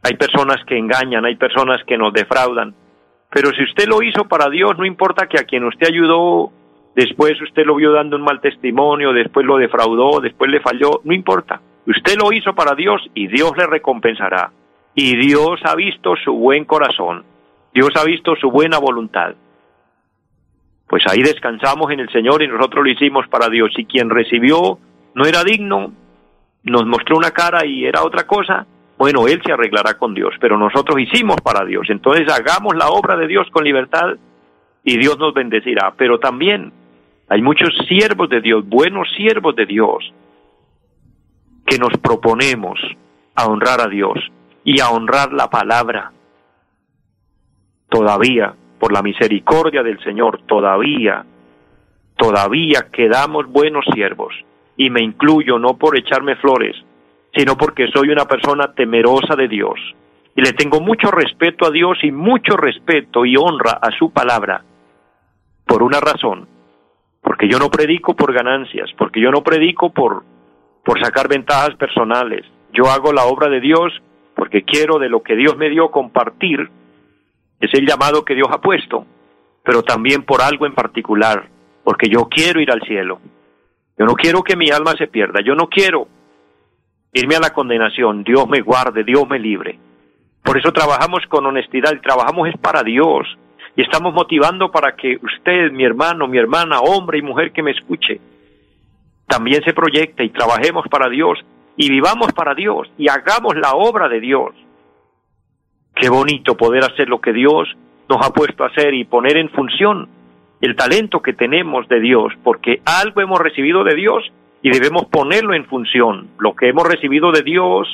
hay 0.04 0.14
personas 0.18 0.58
que 0.68 0.78
engañan, 0.78 1.26
hay 1.26 1.36
personas 1.36 1.84
que 1.86 1.98
nos 1.98 2.14
defraudan. 2.14 2.76
Pero 3.32 3.52
si 3.52 3.64
usted 3.64 3.88
lo 3.88 4.02
hizo 4.02 4.28
para 4.28 4.50
Dios, 4.50 4.78
no 4.78 4.86
importa 4.86 5.28
que 5.28 5.40
a 5.40 5.44
quien 5.44 5.66
usted 5.66 5.88
ayudó 5.88 6.52
después 6.96 7.40
usted 7.42 7.66
lo 7.66 7.76
vio 7.76 7.92
dando 7.92 8.16
un 8.16 8.24
mal 8.24 8.42
testimonio, 8.42 9.14
después 9.14 9.46
lo 9.46 9.58
defraudó, 9.58 10.20
después 10.22 10.50
le 10.50 10.62
falló, 10.62 11.02
no 11.04 11.14
importa. 11.14 11.62
Usted 11.88 12.16
lo 12.18 12.32
hizo 12.32 12.54
para 12.56 12.76
Dios 12.76 13.02
y 13.14 13.28
Dios 13.28 13.52
le 13.58 13.68
recompensará. 13.68 14.52
Y 14.96 15.16
Dios 15.18 15.60
ha 15.66 15.76
visto 15.76 16.16
su 16.24 16.34
buen 16.34 16.66
corazón, 16.66 17.26
Dios 17.74 17.90
ha 17.96 18.06
visto 18.06 18.36
su 18.38 18.50
buena 18.50 18.80
voluntad. 18.80 19.36
Pues 20.88 21.04
ahí 21.10 21.22
descansamos 21.22 21.92
en 21.92 22.00
el 22.00 22.10
Señor 22.12 22.42
y 22.42 22.48
nosotros 22.48 22.86
lo 22.86 22.90
hicimos 22.90 23.28
para 23.28 23.50
Dios. 23.50 23.72
Y 23.78 23.86
quien 23.86 24.10
recibió 24.10 24.80
no 25.14 25.26
era 25.26 25.44
digno, 25.44 25.92
nos 26.64 26.86
mostró 26.86 27.18
una 27.18 27.32
cara 27.32 27.66
y 27.66 27.86
era 27.86 28.04
otra 28.04 28.26
cosa, 28.26 28.66
bueno, 28.98 29.28
Él 29.28 29.42
se 29.46 29.52
arreglará 29.52 29.98
con 29.98 30.14
Dios, 30.14 30.34
pero 30.40 30.58
nosotros 30.58 31.00
hicimos 31.00 31.38
para 31.44 31.66
Dios. 31.66 31.88
Entonces 31.90 32.32
hagamos 32.32 32.76
la 32.76 32.88
obra 32.90 33.18
de 33.18 33.28
Dios 33.28 33.48
con 33.52 33.64
libertad 33.64 34.16
y 34.84 34.98
Dios 34.98 35.18
nos 35.20 35.34
bendecirá. 35.34 35.94
Pero 35.98 36.20
también 36.20 36.72
hay 37.28 37.42
muchos 37.42 37.70
siervos 37.88 38.30
de 38.30 38.42
Dios, 38.42 38.68
buenos 38.68 39.08
siervos 39.16 39.56
de 39.56 39.66
Dios, 39.66 40.14
que 41.66 41.80
nos 41.80 41.94
proponemos 41.98 42.80
a 43.36 43.48
honrar 43.48 43.82
a 43.82 43.88
Dios 43.88 44.20
y 44.64 44.80
a 44.80 44.90
honrar 44.90 45.34
la 45.34 45.50
palabra. 45.50 46.12
Todavía, 47.90 48.54
por 48.80 48.92
la 48.92 49.02
misericordia 49.02 49.82
del 49.82 50.02
Señor, 50.04 50.42
todavía, 50.46 51.26
todavía 52.16 52.88
quedamos 52.92 53.48
buenos 53.48 53.86
siervos. 53.94 54.34
Y 54.78 54.90
me 54.90 55.02
incluyo 55.02 55.58
no 55.58 55.78
por 55.78 55.98
echarme 55.98 56.36
flores, 56.36 56.76
sino 57.34 57.58
porque 57.58 57.88
soy 57.88 58.10
una 58.10 58.26
persona 58.26 58.74
temerosa 58.74 59.36
de 59.36 59.48
Dios. 59.48 59.80
Y 60.36 60.42
le 60.42 60.52
tengo 60.52 60.82
mucho 60.82 61.10
respeto 61.12 61.66
a 61.66 61.72
Dios 61.72 61.98
y 62.04 62.12
mucho 62.12 62.58
respeto 62.58 63.26
y 63.26 63.38
honra 63.38 63.80
a 63.82 63.90
su 63.98 64.12
palabra. 64.12 64.64
Por 65.66 65.82
una 65.82 66.02
razón, 66.02 66.48
porque 67.26 67.50
yo 67.50 67.58
no 67.58 67.72
predico 67.72 68.16
por 68.16 68.32
ganancias, 68.32 68.88
porque 69.00 69.20
yo 69.20 69.32
no 69.32 69.42
predico 69.42 69.90
por, 69.90 70.24
por 70.84 71.04
sacar 71.04 71.28
ventajas 71.28 71.76
personales. 71.76 72.46
Yo 72.72 72.86
hago 72.92 73.12
la 73.12 73.26
obra 73.26 73.50
de 73.50 73.60
Dios 73.60 73.92
porque 74.36 74.62
quiero 74.64 75.00
de 75.00 75.10
lo 75.10 75.24
que 75.24 75.36
Dios 75.36 75.58
me 75.58 75.72
dio 75.72 75.90
compartir, 75.90 76.70
es 77.60 77.74
el 77.74 77.88
llamado 77.88 78.24
que 78.24 78.36
Dios 78.36 78.48
ha 78.52 78.62
puesto, 78.62 79.08
pero 79.64 79.82
también 79.82 80.22
por 80.22 80.44
algo 80.44 80.68
en 80.68 80.76
particular, 80.76 81.50
porque 81.84 82.10
yo 82.10 82.30
quiero 82.30 82.62
ir 82.62 82.70
al 82.70 82.82
cielo. 82.82 83.20
Yo 83.98 84.06
no 84.06 84.14
quiero 84.14 84.44
que 84.44 84.56
mi 84.56 84.70
alma 84.70 84.94
se 84.96 85.08
pierda, 85.08 85.42
yo 85.42 85.56
no 85.56 85.68
quiero 85.68 86.08
irme 87.12 87.38
a 87.38 87.40
la 87.40 87.54
condenación, 87.54 88.24
Dios 88.24 88.48
me 88.48 88.62
guarde, 88.62 89.04
Dios 89.04 89.28
me 89.28 89.40
libre. 89.40 89.80
Por 90.44 90.60
eso 90.60 90.72
trabajamos 90.72 91.26
con 91.28 91.44
honestidad 91.48 91.92
y 91.96 92.02
trabajamos 92.02 92.50
es 92.50 92.58
para 92.60 92.84
Dios. 92.84 93.26
Y 93.76 93.82
estamos 93.82 94.14
motivando 94.14 94.72
para 94.72 94.96
que 94.96 95.18
usted, 95.22 95.72
mi 95.72 95.84
hermano, 95.84 96.28
mi 96.28 96.38
hermana, 96.38 96.80
hombre 96.80 97.20
y 97.20 97.22
mujer 97.22 97.52
que 97.52 97.64
me 97.64 97.72
escuche, 97.72 98.22
también 99.28 99.64
se 99.64 99.74
proyecte 99.74 100.24
y 100.24 100.30
trabajemos 100.30 100.86
para 100.90 101.10
Dios 101.10 101.40
y 101.76 101.90
vivamos 101.90 102.32
para 102.34 102.56
Dios 102.56 102.90
y 102.98 103.10
hagamos 103.10 103.56
la 103.56 103.74
obra 103.74 104.08
de 104.08 104.20
Dios. 104.20 104.54
Qué 105.96 106.10
bonito 106.10 106.56
poder 106.56 106.84
hacer 106.84 107.10
lo 107.10 107.20
que 107.20 107.34
Dios 107.34 107.68
nos 108.08 108.26
ha 108.26 108.32
puesto 108.32 108.64
a 108.64 108.68
hacer 108.68 108.94
y 108.94 109.04
poner 109.04 109.38
en 109.38 109.50
función 109.50 110.08
el 110.62 110.76
talento 110.76 111.22
que 111.22 111.34
tenemos 111.34 111.88
de 111.90 112.00
Dios, 112.00 112.34
porque 112.44 112.82
algo 112.86 113.22
hemos 113.22 113.40
recibido 113.40 113.84
de 113.84 113.96
Dios 113.96 114.24
y 114.62 114.70
debemos 114.70 115.06
ponerlo 115.06 115.54
en 115.54 115.66
función. 115.66 116.30
Lo 116.40 116.56
que 116.56 116.70
hemos 116.70 116.88
recibido 116.88 117.32
de 117.32 117.42
Dios 117.42 117.88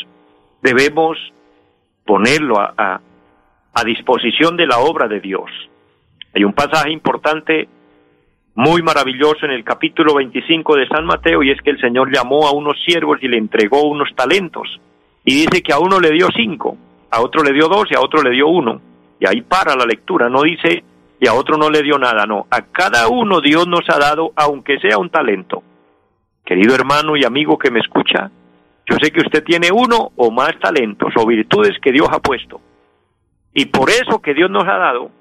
debemos 0.61 1.17
ponerlo 2.05 2.59
a, 2.59 2.73
a 2.77 3.01
disposición 3.83 4.57
de 4.57 4.67
la 4.67 4.79
obra 4.79 5.07
de 5.07 5.19
Dios. 5.19 5.49
Hay 6.33 6.43
un 6.43 6.53
pasaje 6.53 6.91
importante, 6.91 7.67
muy 8.55 8.81
maravilloso 8.81 9.45
en 9.45 9.51
el 9.51 9.63
capítulo 9.63 10.15
25 10.15 10.75
de 10.75 10.87
San 10.87 11.05
Mateo, 11.05 11.41
y 11.43 11.51
es 11.51 11.61
que 11.61 11.71
el 11.71 11.79
Señor 11.79 12.13
llamó 12.13 12.47
a 12.47 12.51
unos 12.51 12.77
siervos 12.85 13.19
y 13.21 13.27
le 13.27 13.37
entregó 13.37 13.83
unos 13.83 14.09
talentos. 14.15 14.79
Y 15.23 15.35
dice 15.35 15.61
que 15.61 15.73
a 15.73 15.79
uno 15.79 15.99
le 15.99 16.11
dio 16.11 16.27
cinco, 16.35 16.77
a 17.09 17.21
otro 17.21 17.43
le 17.43 17.53
dio 17.53 17.67
dos 17.67 17.85
y 17.89 17.95
a 17.95 18.01
otro 18.01 18.21
le 18.21 18.31
dio 18.31 18.47
uno. 18.47 18.81
Y 19.19 19.27
ahí 19.27 19.41
para 19.41 19.75
la 19.75 19.85
lectura, 19.85 20.29
no 20.29 20.43
dice 20.43 20.83
y 21.19 21.27
a 21.27 21.33
otro 21.35 21.55
no 21.55 21.69
le 21.69 21.83
dio 21.83 21.99
nada, 21.99 22.25
no. 22.25 22.47
A 22.49 22.63
cada 22.63 23.07
uno 23.07 23.41
Dios 23.41 23.67
nos 23.67 23.87
ha 23.89 23.99
dado, 23.99 24.33
aunque 24.35 24.79
sea 24.79 24.97
un 24.97 25.11
talento. 25.11 25.61
Querido 26.43 26.73
hermano 26.73 27.15
y 27.15 27.23
amigo 27.23 27.59
que 27.59 27.69
me 27.69 27.79
escucha, 27.79 28.31
yo 28.89 28.97
sé 28.99 29.11
que 29.11 29.21
usted 29.21 29.43
tiene 29.43 29.69
uno 29.71 30.11
o 30.15 30.31
más 30.31 30.57
talentos 30.59 31.13
o 31.15 31.27
virtudes 31.27 31.77
que 31.79 31.91
Dios 31.91 32.07
ha 32.11 32.19
puesto. 32.19 32.59
Y 33.53 33.65
por 33.65 33.89
eso 33.89 34.21
que 34.21 34.33
Dios 34.33 34.49
nos 34.49 34.63
ha 34.63 34.77
dado, 34.77 35.11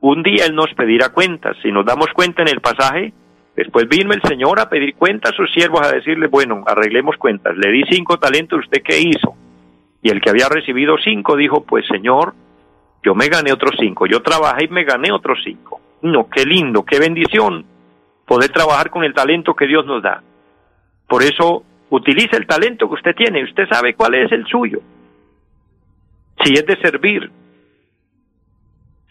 un 0.00 0.22
día 0.22 0.46
Él 0.46 0.54
nos 0.54 0.72
pedirá 0.74 1.10
cuentas. 1.10 1.56
Si 1.62 1.70
nos 1.70 1.84
damos 1.84 2.08
cuenta 2.14 2.42
en 2.42 2.48
el 2.48 2.60
pasaje, 2.60 3.12
después 3.56 3.88
vino 3.88 4.12
el 4.12 4.22
Señor 4.22 4.60
a 4.60 4.68
pedir 4.68 4.94
cuentas 4.94 5.32
a 5.32 5.36
sus 5.36 5.52
siervos, 5.52 5.86
a 5.86 5.92
decirle, 5.92 6.26
bueno, 6.28 6.64
arreglemos 6.66 7.16
cuentas. 7.16 7.56
Le 7.56 7.70
di 7.70 7.84
cinco 7.90 8.18
talentos, 8.18 8.60
¿usted 8.60 8.82
qué 8.82 9.00
hizo? 9.00 9.34
Y 10.02 10.10
el 10.10 10.20
que 10.20 10.30
había 10.30 10.48
recibido 10.48 10.96
cinco 11.02 11.36
dijo, 11.36 11.64
pues 11.64 11.86
Señor, 11.86 12.34
yo 13.02 13.14
me 13.14 13.28
gané 13.28 13.52
otros 13.52 13.74
cinco. 13.78 14.06
Yo 14.06 14.22
trabajé 14.22 14.64
y 14.64 14.68
me 14.68 14.84
gané 14.84 15.12
otros 15.12 15.38
cinco. 15.44 15.80
No, 16.02 16.28
qué 16.28 16.44
lindo, 16.44 16.84
qué 16.84 16.98
bendición 16.98 17.64
poder 18.26 18.50
trabajar 18.50 18.90
con 18.90 19.04
el 19.04 19.14
talento 19.14 19.54
que 19.54 19.66
Dios 19.66 19.86
nos 19.86 20.02
da. 20.02 20.22
Por 21.08 21.22
eso, 21.22 21.64
utilice 21.90 22.36
el 22.36 22.46
talento 22.46 22.86
que 22.88 22.94
usted 22.94 23.16
tiene. 23.16 23.42
Usted 23.42 23.66
sabe 23.70 23.94
cuál 23.94 24.14
es 24.14 24.30
el 24.30 24.46
suyo. 24.46 24.80
Si 26.44 26.52
es 26.52 26.66
de 26.66 26.76
servir, 26.76 27.30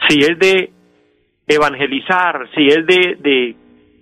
si 0.08 0.20
es 0.20 0.38
de 0.40 0.72
evangelizar, 1.48 2.50
si 2.56 2.68
es 2.68 2.86
de, 2.86 3.18
de, 3.20 3.56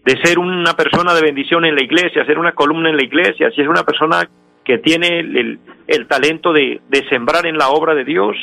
de, 0.04 0.22
ser 0.24 0.40
una 0.40 0.74
persona 0.74 1.14
de 1.14 1.22
bendición 1.22 1.66
en 1.66 1.76
la 1.76 1.84
iglesia, 1.84 2.26
ser 2.26 2.40
una 2.40 2.54
columna 2.54 2.90
en 2.90 2.98
la 2.98 3.04
iglesia, 3.04 3.52
si 3.52 3.62
es 3.62 3.68
una 3.68 3.84
persona 3.84 4.28
que 4.64 4.80
tiene 4.80 5.20
el, 5.20 5.60
el, 5.88 6.08
talento 6.08 6.52
de, 6.52 6.82
de 6.90 7.08
sembrar 7.08 7.46
en 7.46 7.58
la 7.58 7.70
obra 7.70 7.94
de 7.94 8.04
Dios, 8.04 8.36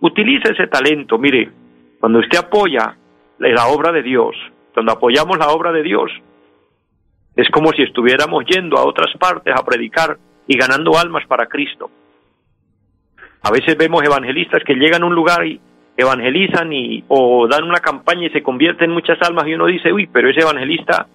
utilice 0.00 0.52
ese 0.52 0.66
talento. 0.66 1.16
Mire, 1.16 1.50
cuando 1.98 2.18
usted 2.18 2.38
apoya 2.38 2.96
la 3.38 3.66
obra 3.68 3.90
de 3.90 4.02
Dios, 4.02 4.36
cuando 4.74 4.92
apoyamos 4.92 5.38
la 5.38 5.48
obra 5.48 5.72
de 5.72 5.82
Dios, 5.82 6.10
es 7.34 7.48
como 7.50 7.72
si 7.72 7.82
estuviéramos 7.82 8.44
yendo 8.44 8.76
a 8.76 8.84
otras 8.84 9.16
partes 9.18 9.54
a 9.56 9.64
predicar 9.64 10.18
y 10.46 10.58
ganando 10.58 10.98
almas 10.98 11.26
para 11.26 11.46
Cristo. 11.46 11.90
A 13.42 13.50
veces 13.50 13.76
vemos 13.76 14.02
evangelistas 14.04 14.62
que 14.64 14.74
llegan 14.74 15.02
a 15.02 15.06
un 15.06 15.14
lugar 15.14 15.46
y 15.46 15.60
evangelizan 15.96 16.72
y 16.72 17.04
o 17.08 17.46
dan 17.48 17.64
una 17.64 17.80
campaña 17.80 18.26
y 18.26 18.30
se 18.30 18.42
convierten 18.42 18.90
en 18.90 18.94
muchas 18.94 19.20
almas 19.22 19.46
y 19.46 19.54
uno 19.54 19.66
dice, 19.66 19.92
uy, 19.92 20.06
pero 20.06 20.30
ese 20.30 20.40
evangelista 20.40 21.06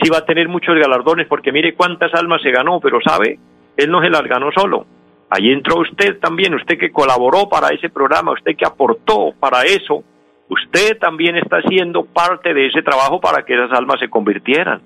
sí 0.00 0.10
va 0.10 0.18
a 0.18 0.24
tener 0.24 0.48
muchos 0.48 0.74
galardones 0.76 1.26
porque 1.26 1.52
mire 1.52 1.74
cuántas 1.74 2.12
almas 2.14 2.42
se 2.42 2.50
ganó, 2.50 2.80
pero 2.80 3.00
sabe, 3.00 3.38
él 3.76 3.90
no 3.90 4.00
se 4.00 4.10
las 4.10 4.22
ganó 4.22 4.50
solo. 4.52 4.86
Ahí 5.30 5.50
entró 5.50 5.80
usted 5.80 6.18
también, 6.18 6.54
usted 6.54 6.78
que 6.78 6.92
colaboró 6.92 7.48
para 7.48 7.68
ese 7.68 7.88
programa, 7.88 8.32
usted 8.32 8.54
que 8.56 8.66
aportó 8.66 9.32
para 9.38 9.62
eso, 9.62 10.04
usted 10.48 10.98
también 10.98 11.36
está 11.36 11.56
haciendo 11.56 12.04
parte 12.04 12.52
de 12.52 12.66
ese 12.66 12.82
trabajo 12.82 13.20
para 13.20 13.44
que 13.44 13.54
esas 13.54 13.72
almas 13.72 13.98
se 13.98 14.10
convirtieran. 14.10 14.82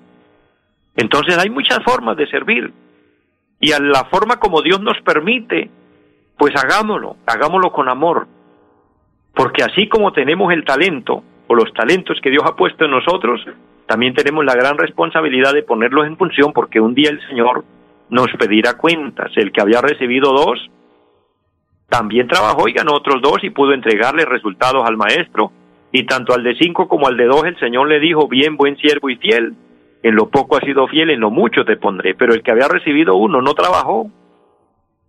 Entonces 0.95 1.37
hay 1.37 1.49
muchas 1.49 1.83
formas 1.83 2.15
de 2.17 2.27
servir 2.27 2.71
y 3.59 3.71
a 3.71 3.79
la 3.79 4.05
forma 4.05 4.39
como 4.39 4.61
Dios 4.61 4.79
nos 4.81 4.99
permite, 5.01 5.69
pues 6.37 6.55
hagámoslo, 6.55 7.17
hagámoslo 7.25 7.71
con 7.71 7.89
amor, 7.89 8.27
porque 9.37 9.63
así 9.63 9.87
como 9.87 10.11
tenemos 10.11 10.51
el 10.51 10.65
talento 10.65 11.23
o 11.45 11.53
los 11.53 11.71
talentos 11.71 12.19
que 12.21 12.31
Dios 12.31 12.43
ha 12.43 12.55
puesto 12.55 12.85
en 12.85 12.91
nosotros, 12.91 13.39
también 13.85 14.15
tenemos 14.15 14.43
la 14.43 14.55
gran 14.55 14.77
responsabilidad 14.79 15.53
de 15.53 15.61
ponerlos 15.61 16.07
en 16.07 16.17
función 16.17 16.51
porque 16.51 16.81
un 16.81 16.95
día 16.95 17.11
el 17.11 17.21
Señor 17.27 17.63
nos 18.09 18.27
pedirá 18.39 18.77
cuentas. 18.77 19.31
El 19.35 19.51
que 19.51 19.61
había 19.61 19.79
recibido 19.79 20.33
dos, 20.33 20.71
también 21.87 22.27
trabajó 22.27 22.67
y 22.67 22.73
ganó 22.73 22.93
otros 22.95 23.21
dos 23.21 23.37
y 23.43 23.51
pudo 23.51 23.73
entregarle 23.73 24.25
resultados 24.25 24.83
al 24.85 24.97
maestro. 24.97 25.51
Y 25.91 26.05
tanto 26.05 26.33
al 26.33 26.43
de 26.43 26.55
cinco 26.55 26.87
como 26.87 27.07
al 27.07 27.15
de 27.15 27.25
dos 27.25 27.43
el 27.45 27.59
Señor 27.59 27.87
le 27.87 27.99
dijo, 27.99 28.27
bien, 28.27 28.57
buen 28.57 28.75
siervo 28.77 29.09
y 29.09 29.17
fiel, 29.17 29.53
en 30.01 30.15
lo 30.15 30.29
poco 30.29 30.57
has 30.57 30.63
sido 30.63 30.87
fiel, 30.87 31.11
en 31.11 31.19
lo 31.19 31.29
mucho 31.29 31.63
te 31.63 31.77
pondré. 31.77 32.15
Pero 32.15 32.33
el 32.33 32.41
que 32.41 32.51
había 32.51 32.67
recibido 32.67 33.15
uno 33.15 33.41
no 33.41 33.53
trabajó, 33.53 34.09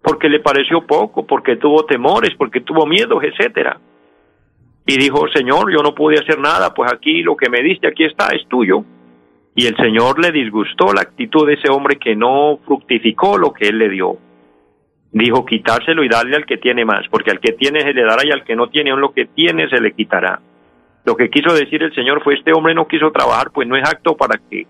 porque 0.03 0.29
le 0.29 0.41
pareció 0.41 0.87
poco, 0.87 1.27
porque 1.27 1.57
tuvo 1.57 1.87
temores, 1.87 2.35
porque 2.37 2.61
tuvo 2.61 2.85
miedos, 2.87 3.25
etcétera 3.25 3.81
y 4.89 4.97
dijo, 4.97 5.29
Señor, 5.29 5.71
yo 5.71 5.83
no 5.83 5.95
pude 5.95 6.19
hacer 6.19 6.39
nada, 6.39 6.73
pues 6.73 6.91
aquí 6.91 7.23
lo 7.23 7.37
que 7.37 7.51
me 7.51 7.63
diste, 7.63 7.87
aquí 7.87 8.05
está, 8.05 8.29
es 8.29 8.49
tuyo. 8.49 8.85
Y 9.55 9.67
el 9.67 9.77
Señor 9.77 10.19
le 10.19 10.33
disgustó 10.33 10.95
la 10.95 11.03
actitud 11.03 11.47
de 11.47 11.55
ese 11.55 11.71
hombre 11.71 11.99
que 11.99 12.17
no 12.17 12.59
fructificó 12.65 13.37
lo 13.37 13.53
que 13.53 13.69
él 13.69 13.79
le 13.79 13.91
dio. 13.91 14.17
Dijo, 15.13 15.45
quitárselo 15.45 16.03
y 16.03 16.09
darle 16.09 16.37
al 16.37 16.47
que 16.47 16.57
tiene 16.57 16.87
más, 16.87 17.07
porque 17.11 17.31
al 17.31 17.39
que 17.39 17.53
tiene 17.53 17.83
se 17.83 17.93
le 17.93 18.03
dará 18.03 18.25
y 18.25 18.31
al 18.31 18.45
que 18.45 18.57
no 18.57 18.71
tiene 18.71 18.91
aún 18.91 19.03
lo 19.03 19.13
que 19.13 19.27
tiene 19.27 19.69
se 19.69 19.79
le 19.79 19.93
quitará. 19.93 20.41
Lo 21.05 21.17
que 21.17 21.29
quiso 21.29 21.53
decir 21.53 21.83
el 21.83 21.95
Señor 21.95 22.25
fue, 22.25 22.37
este 22.37 22.55
hombre 22.55 22.75
no 22.75 22.89
quiso 22.89 23.13
trabajar, 23.13 23.51
pues 23.53 23.69
no 23.69 23.77
es 23.77 23.87
acto 23.87 24.17
para 24.17 24.41
que 24.49 24.67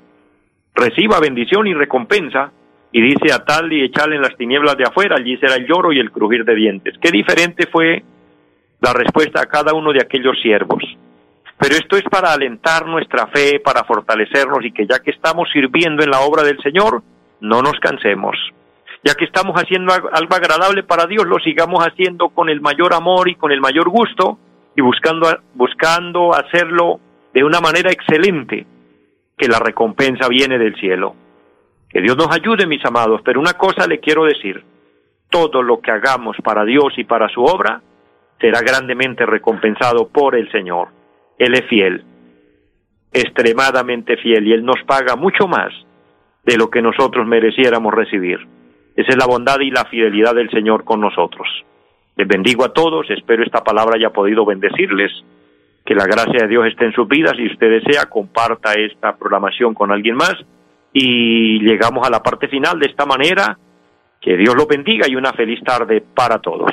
reciba 0.74 1.20
bendición 1.20 1.68
y 1.68 1.74
recompensa, 1.74 2.50
y 2.90 3.02
dice 3.02 3.33
a 3.33 3.44
tal 3.44 3.72
y 3.72 3.85
echarle 3.85 4.16
en 4.16 4.22
las 4.22 4.37
tinieblas 4.37 4.76
de 4.76 4.85
afuera, 4.85 5.14
allí 5.16 5.37
será 5.37 5.54
el 5.54 5.66
lloro 5.66 5.92
y 5.92 6.00
el 6.00 6.11
crujir 6.11 6.44
de 6.44 6.57
dientes. 6.57 6.94
Qué 7.00 7.12
diferente 7.12 7.68
fue 7.70 8.02
la 8.81 8.93
respuesta 8.93 9.41
a 9.41 9.47
cada 9.47 9.75
uno 9.75 9.93
de 9.93 10.01
aquellos 10.03 10.41
siervos. 10.41 10.83
Pero 11.59 11.75
esto 11.75 11.97
es 11.97 12.05
para 12.05 12.33
alentar 12.33 12.87
nuestra 12.87 13.27
fe, 13.27 13.61
para 13.61 13.85
fortalecernos 13.85 14.64
y 14.64 14.73
que 14.73 14.87
ya 14.87 15.01
que 15.01 15.11
estamos 15.11 15.49
sirviendo 15.53 16.05
en 16.05 16.11
la 16.11 16.21
obra 16.21 16.45
del 16.45 16.61
Señor, 16.62 17.03
no 17.41 17.62
nos 17.62 17.79
cansemos. 17.81 18.37
Ya 19.05 19.14
que 19.14 19.25
estamos 19.25 19.57
haciendo 19.57 19.93
algo 19.93 20.35
agradable 20.35 20.83
para 20.85 21.07
Dios, 21.07 21.27
lo 21.27 21.38
sigamos 21.38 21.85
haciendo 21.85 22.29
con 22.31 22.49
el 22.49 22.61
mayor 22.61 22.95
amor 22.95 23.29
y 23.29 23.35
con 23.35 23.51
el 23.51 23.61
mayor 23.61 23.88
gusto 23.88 24.38
y 24.77 24.83
buscando, 24.83 25.29
buscando 25.55 26.35
hacerlo 26.35 27.01
de 27.35 27.43
una 27.43 27.61
manera 27.61 27.91
excelente, 27.91 28.67
que 29.37 29.49
la 29.49 29.59
recompensa 29.59 30.29
viene 30.29 30.59
del 30.59 30.77
cielo. 30.77 31.14
Que 31.88 32.01
Dios 32.01 32.17
nos 32.17 32.31
ayude, 32.31 32.67
mis 32.67 32.85
amados, 32.85 33.21
pero 33.25 33.41
una 33.41 33.55
cosa 33.55 33.87
le 33.87 33.99
quiero 33.99 34.25
decir, 34.25 34.62
todo 35.31 35.62
lo 35.62 35.81
que 35.81 35.91
hagamos 35.91 36.37
para 36.43 36.64
Dios 36.64 36.95
y 36.97 37.05
para 37.05 37.29
su 37.29 37.43
obra 37.43 37.81
será 38.40 38.61
grandemente 38.61 39.27
recompensado 39.27 40.09
por 40.09 40.37
el 40.37 40.51
Señor. 40.51 40.88
Él 41.38 41.55
es 41.55 41.66
fiel, 41.68 42.05
extremadamente 43.12 44.16
fiel, 44.16 44.46
y 44.46 44.53
Él 44.53 44.64
nos 44.64 44.83
paga 44.87 45.16
mucho 45.16 45.46
más 45.46 45.72
de 46.44 46.57
lo 46.57 46.70
que 46.70 46.83
nosotros 46.83 47.27
mereciéramos 47.27 47.92
recibir. 47.92 48.38
Esa 48.96 49.11
es 49.11 49.16
la 49.16 49.27
bondad 49.27 49.61
y 49.61 49.70
la 49.70 49.85
fidelidad 49.85 50.35
del 50.35 50.51
Señor 50.51 50.85
con 50.85 51.01
nosotros. 51.01 51.46
Les 52.16 52.27
bendigo 52.27 52.64
a 52.64 52.72
todos, 52.72 53.09
espero 53.11 53.44
esta 53.44 53.62
palabra 53.62 53.96
haya 53.96 54.11
podido 54.11 54.44
bendecirles, 54.44 55.12
que 55.85 55.94
la 55.94 56.05
gracia 56.05 56.42
de 56.42 56.48
Dios 56.48 56.66
esté 56.66 56.87
en 56.87 56.92
sus 56.92 57.07
vidas 57.07 57.35
y 57.38 57.46
si 57.46 57.53
usted 57.53 57.70
desea, 57.70 58.07
comparta 58.07 58.74
esta 58.74 59.16
programación 59.16 59.72
con 59.72 59.92
alguien 59.92 60.16
más 60.16 60.35
y 60.92 61.61
llegamos 61.61 62.07
a 62.07 62.11
la 62.11 62.22
parte 62.22 62.48
final 62.48 62.79
de 62.79 62.87
esta 62.87 63.07
manera. 63.07 63.59
Que 64.20 64.37
Dios 64.37 64.55
los 64.57 64.66
bendiga 64.66 65.07
y 65.09 65.14
una 65.14 65.33
feliz 65.33 65.62
tarde 65.62 66.03
para 66.14 66.40
todos. 66.40 66.72